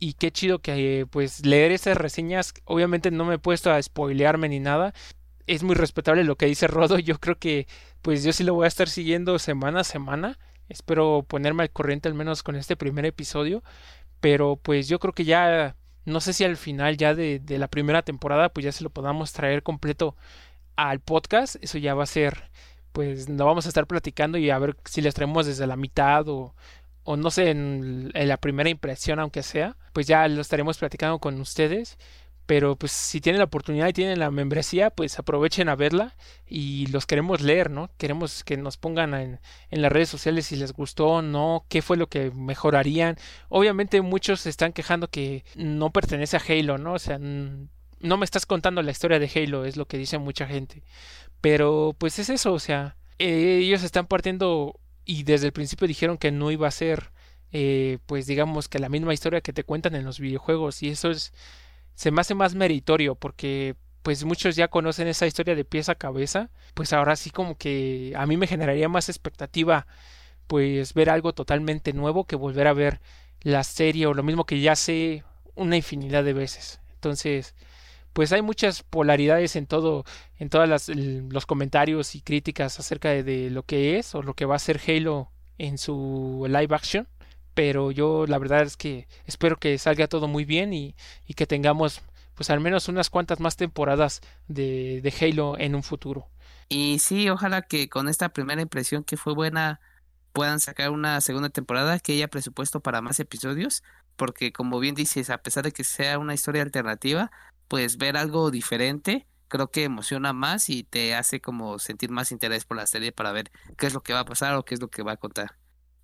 Y 0.00 0.14
qué 0.14 0.32
chido 0.32 0.60
que 0.60 1.06
pues 1.10 1.46
leer 1.46 1.72
esas 1.72 1.96
reseñas, 1.96 2.54
obviamente 2.64 3.10
no 3.10 3.24
me 3.24 3.36
he 3.36 3.38
puesto 3.38 3.72
a 3.72 3.82
spoilearme 3.82 4.48
ni 4.48 4.60
nada, 4.60 4.92
es 5.46 5.62
muy 5.62 5.74
respetable 5.74 6.24
lo 6.24 6.36
que 6.36 6.46
dice 6.46 6.66
Rodo. 6.66 6.98
Yo 6.98 7.18
creo 7.18 7.38
que 7.38 7.66
pues 8.02 8.22
yo 8.24 8.32
sí 8.32 8.44
lo 8.44 8.54
voy 8.54 8.64
a 8.64 8.68
estar 8.68 8.88
siguiendo 8.88 9.38
semana 9.38 9.80
a 9.80 9.84
semana. 9.84 10.38
Espero 10.68 11.24
ponerme 11.28 11.62
al 11.64 11.70
corriente 11.70 12.08
al 12.08 12.14
menos 12.14 12.42
con 12.42 12.56
este 12.56 12.76
primer 12.76 13.04
episodio. 13.06 13.62
Pero 14.20 14.56
pues 14.56 14.88
yo 14.88 14.98
creo 14.98 15.12
que 15.14 15.24
ya 15.24 15.76
no 16.04 16.20
sé 16.20 16.32
si 16.32 16.44
al 16.44 16.56
final 16.56 16.96
ya 16.96 17.14
de, 17.14 17.42
la 17.46 17.68
primera 17.68 18.02
temporada 18.02 18.50
pues 18.50 18.64
ya 18.64 18.72
se 18.72 18.84
lo 18.84 18.90
podamos 18.90 19.32
traer 19.32 19.62
completo 19.62 20.16
al 20.76 21.00
podcast. 21.00 21.56
Eso 21.62 21.78
ya 21.78 21.94
va 21.94 22.04
a 22.04 22.06
ser 22.06 22.50
pues 22.92 23.28
lo 23.28 23.44
vamos 23.44 23.66
a 23.66 23.68
estar 23.68 23.86
platicando 23.86 24.38
y 24.38 24.50
a 24.50 24.58
ver 24.58 24.76
si 24.84 25.00
les 25.02 25.14
traemos 25.14 25.46
desde 25.46 25.66
la 25.66 25.76
mitad 25.76 26.28
o, 26.28 26.54
o 27.02 27.16
no 27.16 27.30
sé, 27.30 27.50
en 27.50 28.12
la 28.14 28.36
primera 28.38 28.70
impresión 28.70 29.18
aunque 29.18 29.42
sea. 29.42 29.76
Pues 29.92 30.06
ya 30.06 30.26
lo 30.28 30.40
estaremos 30.40 30.78
platicando 30.78 31.18
con 31.18 31.40
ustedes 31.40 31.98
pero 32.46 32.76
pues 32.76 32.92
si 32.92 33.20
tienen 33.20 33.38
la 33.38 33.46
oportunidad 33.46 33.88
y 33.88 33.92
tienen 33.92 34.18
la 34.18 34.30
membresía, 34.30 34.90
pues 34.90 35.18
aprovechen 35.18 35.68
a 35.68 35.76
verla 35.76 36.14
y 36.46 36.86
los 36.88 37.06
queremos 37.06 37.40
leer, 37.40 37.70
¿no? 37.70 37.90
Queremos 37.96 38.44
que 38.44 38.56
nos 38.56 38.76
pongan 38.76 39.14
en, 39.14 39.40
en 39.70 39.82
las 39.82 39.90
redes 39.90 40.10
sociales 40.10 40.46
si 40.46 40.56
les 40.56 40.72
gustó 40.72 41.06
o 41.06 41.22
no, 41.22 41.64
qué 41.68 41.80
fue 41.80 41.96
lo 41.96 42.08
que 42.08 42.30
mejorarían. 42.30 43.16
Obviamente 43.48 44.02
muchos 44.02 44.40
se 44.42 44.50
están 44.50 44.72
quejando 44.72 45.08
que 45.08 45.44
no 45.56 45.90
pertenece 45.90 46.36
a 46.36 46.42
Halo, 46.46 46.76
¿no? 46.78 46.94
O 46.94 46.98
sea, 46.98 47.18
no 47.18 48.16
me 48.18 48.24
estás 48.24 48.46
contando 48.46 48.82
la 48.82 48.90
historia 48.90 49.18
de 49.18 49.30
Halo, 49.34 49.64
es 49.64 49.76
lo 49.76 49.86
que 49.86 49.98
dice 49.98 50.18
mucha 50.18 50.46
gente. 50.46 50.82
Pero 51.40 51.94
pues 51.98 52.18
es 52.18 52.28
eso, 52.28 52.52
o 52.52 52.58
sea, 52.58 52.96
eh, 53.18 53.60
ellos 53.62 53.82
están 53.82 54.06
partiendo 54.06 54.80
y 55.04 55.22
desde 55.24 55.46
el 55.46 55.52
principio 55.52 55.88
dijeron 55.88 56.18
que 56.18 56.30
no 56.30 56.50
iba 56.50 56.68
a 56.68 56.70
ser, 56.70 57.10
eh, 57.52 57.98
pues 58.06 58.26
digamos 58.26 58.68
que 58.68 58.78
la 58.78 58.88
misma 58.88 59.14
historia 59.14 59.40
que 59.40 59.52
te 59.52 59.64
cuentan 59.64 59.94
en 59.94 60.04
los 60.04 60.20
videojuegos 60.20 60.82
y 60.82 60.88
eso 60.88 61.10
es 61.10 61.32
se 61.94 62.10
me 62.10 62.20
hace 62.20 62.34
más 62.34 62.54
meritorio 62.54 63.14
porque 63.14 63.76
pues 64.02 64.24
muchos 64.24 64.54
ya 64.56 64.68
conocen 64.68 65.08
esa 65.08 65.26
historia 65.26 65.54
de 65.54 65.64
pieza 65.64 65.92
a 65.92 65.94
cabeza, 65.94 66.50
pues 66.74 66.92
ahora 66.92 67.16
sí 67.16 67.30
como 67.30 67.56
que 67.56 68.12
a 68.16 68.26
mí 68.26 68.36
me 68.36 68.46
generaría 68.46 68.88
más 68.88 69.08
expectativa 69.08 69.86
pues 70.46 70.92
ver 70.94 71.08
algo 71.08 71.32
totalmente 71.32 71.92
nuevo 71.94 72.26
que 72.26 72.36
volver 72.36 72.66
a 72.66 72.74
ver 72.74 73.00
la 73.40 73.64
serie 73.64 74.06
o 74.06 74.14
lo 74.14 74.22
mismo 74.22 74.44
que 74.44 74.60
ya 74.60 74.76
sé 74.76 75.24
una 75.54 75.76
infinidad 75.76 76.22
de 76.22 76.34
veces. 76.34 76.80
Entonces, 76.94 77.54
pues 78.12 78.32
hay 78.32 78.42
muchas 78.42 78.82
polaridades 78.82 79.56
en 79.56 79.66
todo, 79.66 80.04
en 80.38 80.50
todas 80.50 80.88
los 80.88 81.46
comentarios 81.46 82.14
y 82.14 82.20
críticas 82.20 82.78
acerca 82.78 83.10
de, 83.10 83.22
de, 83.22 83.50
lo 83.50 83.64
que 83.64 83.98
es 83.98 84.14
o 84.14 84.22
lo 84.22 84.34
que 84.34 84.44
va 84.44 84.56
a 84.56 84.58
ser 84.58 84.80
Halo 84.86 85.30
en 85.58 85.78
su 85.78 86.44
live 86.48 86.74
action 86.74 87.08
pero 87.54 87.90
yo 87.90 88.26
la 88.26 88.38
verdad 88.38 88.62
es 88.62 88.76
que 88.76 89.08
espero 89.26 89.56
que 89.56 89.78
salga 89.78 90.08
todo 90.08 90.28
muy 90.28 90.44
bien 90.44 90.72
y, 90.72 90.94
y 91.26 91.34
que 91.34 91.46
tengamos 91.46 92.02
pues 92.34 92.50
al 92.50 92.60
menos 92.60 92.88
unas 92.88 93.10
cuantas 93.10 93.40
más 93.40 93.56
temporadas 93.56 94.20
de, 94.48 95.00
de 95.02 95.14
Halo 95.20 95.56
en 95.58 95.74
un 95.74 95.82
futuro. 95.82 96.28
Y 96.68 96.98
sí, 96.98 97.28
ojalá 97.30 97.62
que 97.62 97.88
con 97.88 98.08
esta 98.08 98.30
primera 98.30 98.62
impresión 98.62 99.04
que 99.04 99.16
fue 99.16 99.34
buena 99.34 99.80
puedan 100.32 100.60
sacar 100.60 100.90
una 100.90 101.20
segunda 101.20 101.48
temporada 101.50 102.00
que 102.00 102.14
haya 102.14 102.28
presupuesto 102.28 102.80
para 102.80 103.00
más 103.00 103.20
episodios, 103.20 103.84
porque 104.16 104.52
como 104.52 104.80
bien 104.80 104.94
dices, 104.96 105.30
a 105.30 105.38
pesar 105.38 105.64
de 105.64 105.72
que 105.72 105.84
sea 105.84 106.18
una 106.18 106.34
historia 106.34 106.62
alternativa, 106.62 107.30
pues 107.68 107.98
ver 107.98 108.16
algo 108.16 108.50
diferente 108.50 109.26
creo 109.48 109.70
que 109.70 109.84
emociona 109.84 110.32
más 110.32 110.68
y 110.68 110.82
te 110.82 111.14
hace 111.14 111.40
como 111.40 111.78
sentir 111.78 112.10
más 112.10 112.32
interés 112.32 112.64
por 112.64 112.76
la 112.76 112.86
serie 112.86 113.12
para 113.12 113.30
ver 113.32 113.52
qué 113.76 113.86
es 113.86 113.94
lo 113.94 114.02
que 114.02 114.12
va 114.12 114.20
a 114.20 114.24
pasar 114.24 114.56
o 114.56 114.64
qué 114.64 114.74
es 114.74 114.80
lo 114.80 114.88
que 114.88 115.04
va 115.04 115.12
a 115.12 115.16
contar. 115.16 115.56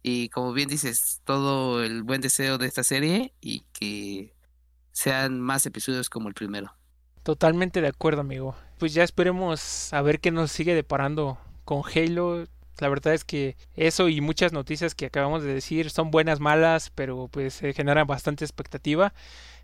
Y 0.03 0.29
como 0.31 0.53
bien 0.53 0.69
dices, 0.69 1.21
todo 1.25 1.83
el 1.83 2.03
buen 2.03 2.21
deseo 2.21 2.59
de 2.59 2.67
esta 2.67 2.83
serie 2.83 3.35
y 3.41 3.65
que 3.73 4.35
sean 4.93 5.41
más 5.41 5.67
episodios 5.67 6.09
como 6.09 6.29
el 6.29 6.35
primero. 6.35 6.75
Totalmente 7.23 7.81
de 7.81 7.89
acuerdo, 7.89 8.23
amigo. 8.23 8.57
Pues 8.79 8.95
ya 8.95 9.03
esperemos 9.03 9.93
a 9.93 10.01
ver 10.03 10.21
qué 10.21 10.31
nos 10.31 10.51
sigue 10.53 10.75
deparando 10.75 11.39
con 11.65 11.83
Halo. 11.83 12.47
La 12.79 12.89
verdad 12.89 13.13
es 13.13 13.25
que 13.25 13.57
eso 13.75 14.09
y 14.09 14.23
muchas 14.23 14.53
noticias 14.53 14.95
que 14.95 15.07
acabamos 15.07 15.43
de 15.43 15.53
decir 15.53 15.91
son 15.91 16.11
buenas, 16.11 16.41
malas, 16.41 16.91
pero 16.95 17.29
pues 17.29 17.55
se 17.55 17.75
generan 17.75 18.07
bastante 18.07 18.45
expectativa 18.45 19.13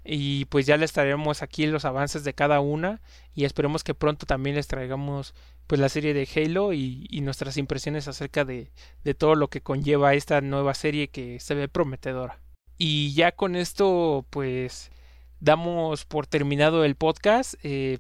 y 0.07 0.44
pues 0.46 0.66
ya 0.66 0.76
les 0.76 0.92
traeremos 0.92 1.42
aquí 1.42 1.66
los 1.66 1.84
avances 1.84 2.24
de 2.24 2.34
cada 2.34 2.61
una 2.61 3.00
y 3.34 3.44
esperemos 3.44 3.84
que 3.84 3.94
pronto 3.94 4.26
también 4.26 4.57
les 4.57 4.66
traigamos 4.68 5.34
pues 5.66 5.80
la 5.80 5.88
serie 5.88 6.14
de 6.14 6.28
Halo 6.34 6.72
y, 6.72 7.07
y 7.11 7.20
nuestras 7.20 7.57
impresiones 7.57 8.09
acerca 8.09 8.44
de, 8.44 8.70
de, 9.04 9.14
todo 9.14 9.34
lo 9.34 9.48
que 9.48 9.61
conlleva 9.61 10.14
esta 10.14 10.40
nueva 10.40 10.74
serie 10.74 11.09
que 11.09 11.40
se 11.40 11.54
ve 11.54 11.68
prometedora. 11.68 12.38
Y 12.78 13.14
ya 13.14 13.32
con 13.32 13.57
esto 13.57 14.26
pues 14.30 14.90
damos 15.40 16.04
por 16.04 16.26
terminado 16.26 16.84
el 16.84 16.94
podcast. 16.94 17.54
Eh, 17.62 17.98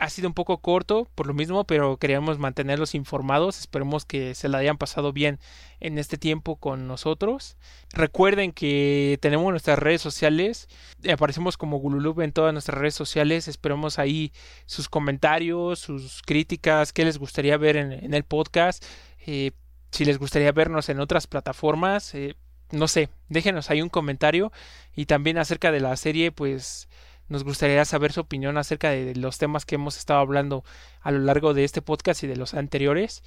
ha 0.00 0.08
sido 0.08 0.28
un 0.28 0.34
poco 0.34 0.58
corto 0.58 1.08
por 1.14 1.26
lo 1.26 1.34
mismo, 1.34 1.64
pero 1.64 1.98
queríamos 1.98 2.38
mantenerlos 2.38 2.94
informados. 2.94 3.60
Esperemos 3.60 4.06
que 4.06 4.34
se 4.34 4.48
la 4.48 4.58
hayan 4.58 4.78
pasado 4.78 5.12
bien 5.12 5.38
en 5.78 5.98
este 5.98 6.16
tiempo 6.16 6.56
con 6.56 6.88
nosotros. 6.88 7.58
Recuerden 7.92 8.52
que 8.52 9.18
tenemos 9.20 9.50
nuestras 9.50 9.78
redes 9.78 10.00
sociales. 10.00 10.68
Aparecemos 11.12 11.58
como 11.58 11.76
Gululub 11.76 12.22
en 12.22 12.32
todas 12.32 12.54
nuestras 12.54 12.78
redes 12.78 12.94
sociales. 12.94 13.46
Esperemos 13.46 13.98
ahí 13.98 14.32
sus 14.64 14.88
comentarios, 14.88 15.80
sus 15.80 16.22
críticas, 16.22 16.94
qué 16.94 17.04
les 17.04 17.18
gustaría 17.18 17.58
ver 17.58 17.76
en, 17.76 18.14
el 18.14 18.24
podcast. 18.24 18.82
Eh, 19.26 19.52
si 19.92 20.06
les 20.06 20.18
gustaría 20.18 20.50
vernos 20.50 20.88
en 20.88 20.98
otras 20.98 21.26
plataformas. 21.26 22.14
Eh, 22.14 22.36
no 22.70 22.88
sé, 22.88 23.10
déjenos 23.28 23.68
ahí 23.68 23.82
un 23.82 23.90
comentario. 23.90 24.50
Y 24.96 25.04
también 25.04 25.36
acerca 25.36 25.70
de 25.70 25.80
la 25.80 25.94
serie, 25.98 26.32
pues 26.32 26.88
nos 27.30 27.44
gustaría 27.44 27.84
saber 27.84 28.12
su 28.12 28.20
opinión 28.20 28.58
acerca 28.58 28.90
de 28.90 29.14
los 29.14 29.38
temas 29.38 29.64
que 29.64 29.76
hemos 29.76 29.96
estado 29.96 30.18
hablando 30.18 30.64
a 31.00 31.12
lo 31.12 31.20
largo 31.20 31.54
de 31.54 31.62
este 31.62 31.80
podcast 31.80 32.24
y 32.24 32.26
de 32.26 32.34
los 32.36 32.54
anteriores. 32.54 33.22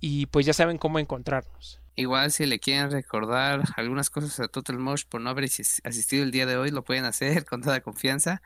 Y 0.00 0.26
pues 0.26 0.46
ya 0.46 0.52
saben 0.52 0.78
cómo 0.78 1.00
encontrarnos. 1.00 1.80
Igual 1.96 2.30
si 2.30 2.46
le 2.46 2.60
quieren 2.60 2.92
recordar 2.92 3.62
algunas 3.76 4.10
cosas 4.10 4.38
a 4.38 4.46
Total 4.46 4.78
Mosh 4.78 5.02
por 5.08 5.20
no 5.20 5.30
haber 5.30 5.44
asistido 5.44 6.22
el 6.22 6.30
día 6.30 6.46
de 6.46 6.56
hoy, 6.56 6.70
lo 6.70 6.84
pueden 6.84 7.04
hacer 7.04 7.44
con 7.44 7.60
toda 7.60 7.80
confianza. 7.80 8.42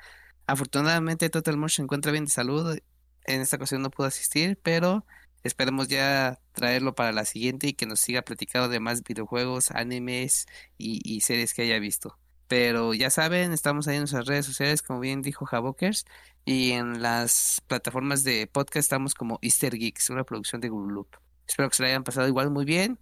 Afortunadamente 0.46 1.28
Total 1.28 1.58
Mosh 1.58 1.76
se 1.76 1.82
encuentra 1.82 2.10
bien 2.10 2.24
de 2.24 2.30
salud. 2.30 2.78
En 3.24 3.40
esta 3.42 3.56
ocasión 3.56 3.82
no 3.82 3.90
pudo 3.90 4.06
asistir, 4.06 4.58
pero 4.62 5.04
esperemos 5.42 5.88
ya 5.88 6.40
traerlo 6.52 6.94
para 6.94 7.12
la 7.12 7.26
siguiente 7.26 7.66
y 7.68 7.74
que 7.74 7.84
nos 7.84 8.00
siga 8.00 8.22
platicando 8.22 8.70
de 8.70 8.80
más 8.80 9.02
videojuegos, 9.02 9.72
animes 9.72 10.46
y, 10.78 11.02
y 11.04 11.20
series 11.20 11.52
que 11.52 11.62
haya 11.62 11.78
visto. 11.78 12.18
Pero 12.52 12.92
ya 12.92 13.08
saben, 13.08 13.50
estamos 13.52 13.88
ahí 13.88 13.94
en 13.94 14.02
nuestras 14.02 14.26
redes 14.26 14.44
sociales, 14.44 14.82
como 14.82 15.00
bien 15.00 15.22
dijo 15.22 15.46
Javokers, 15.46 16.04
y 16.44 16.72
en 16.72 17.00
las 17.00 17.62
plataformas 17.66 18.24
de 18.24 18.46
podcast 18.46 18.84
estamos 18.84 19.14
como 19.14 19.38
Easter 19.40 19.74
Geeks, 19.74 20.10
una 20.10 20.24
producción 20.24 20.60
de 20.60 20.68
Google 20.68 20.92
Loop. 20.92 21.16
Espero 21.48 21.70
que 21.70 21.76
se 21.76 21.82
la 21.82 21.88
hayan 21.88 22.04
pasado 22.04 22.28
igual 22.28 22.50
muy 22.50 22.66
bien, 22.66 22.98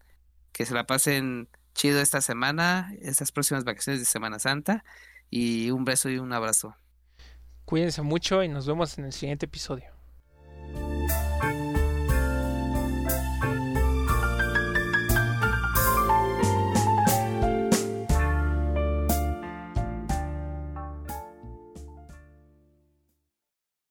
que 0.53 0.67
se 0.67 0.73
la 0.73 0.87
pasen 0.87 1.49
chido 1.75 1.99
esta 1.99 2.21
semana, 2.21 2.95
estas 3.03 3.33
próximas 3.33 3.65
vacaciones 3.65 3.99
de 3.99 4.07
Semana 4.07 4.39
Santa, 4.39 4.85
y 5.31 5.73
un 5.73 5.85
beso 5.85 6.09
y 6.11 6.19
un 6.19 6.33
abrazo. 6.33 6.77
Cuídense 7.65 8.03
mucho 8.03 8.45
y 8.45 8.49
nos 8.49 8.69
vemos 8.69 8.99
en 8.99 9.07
el 9.07 9.13
siguiente 9.13 9.47
episodio. 9.47 10.00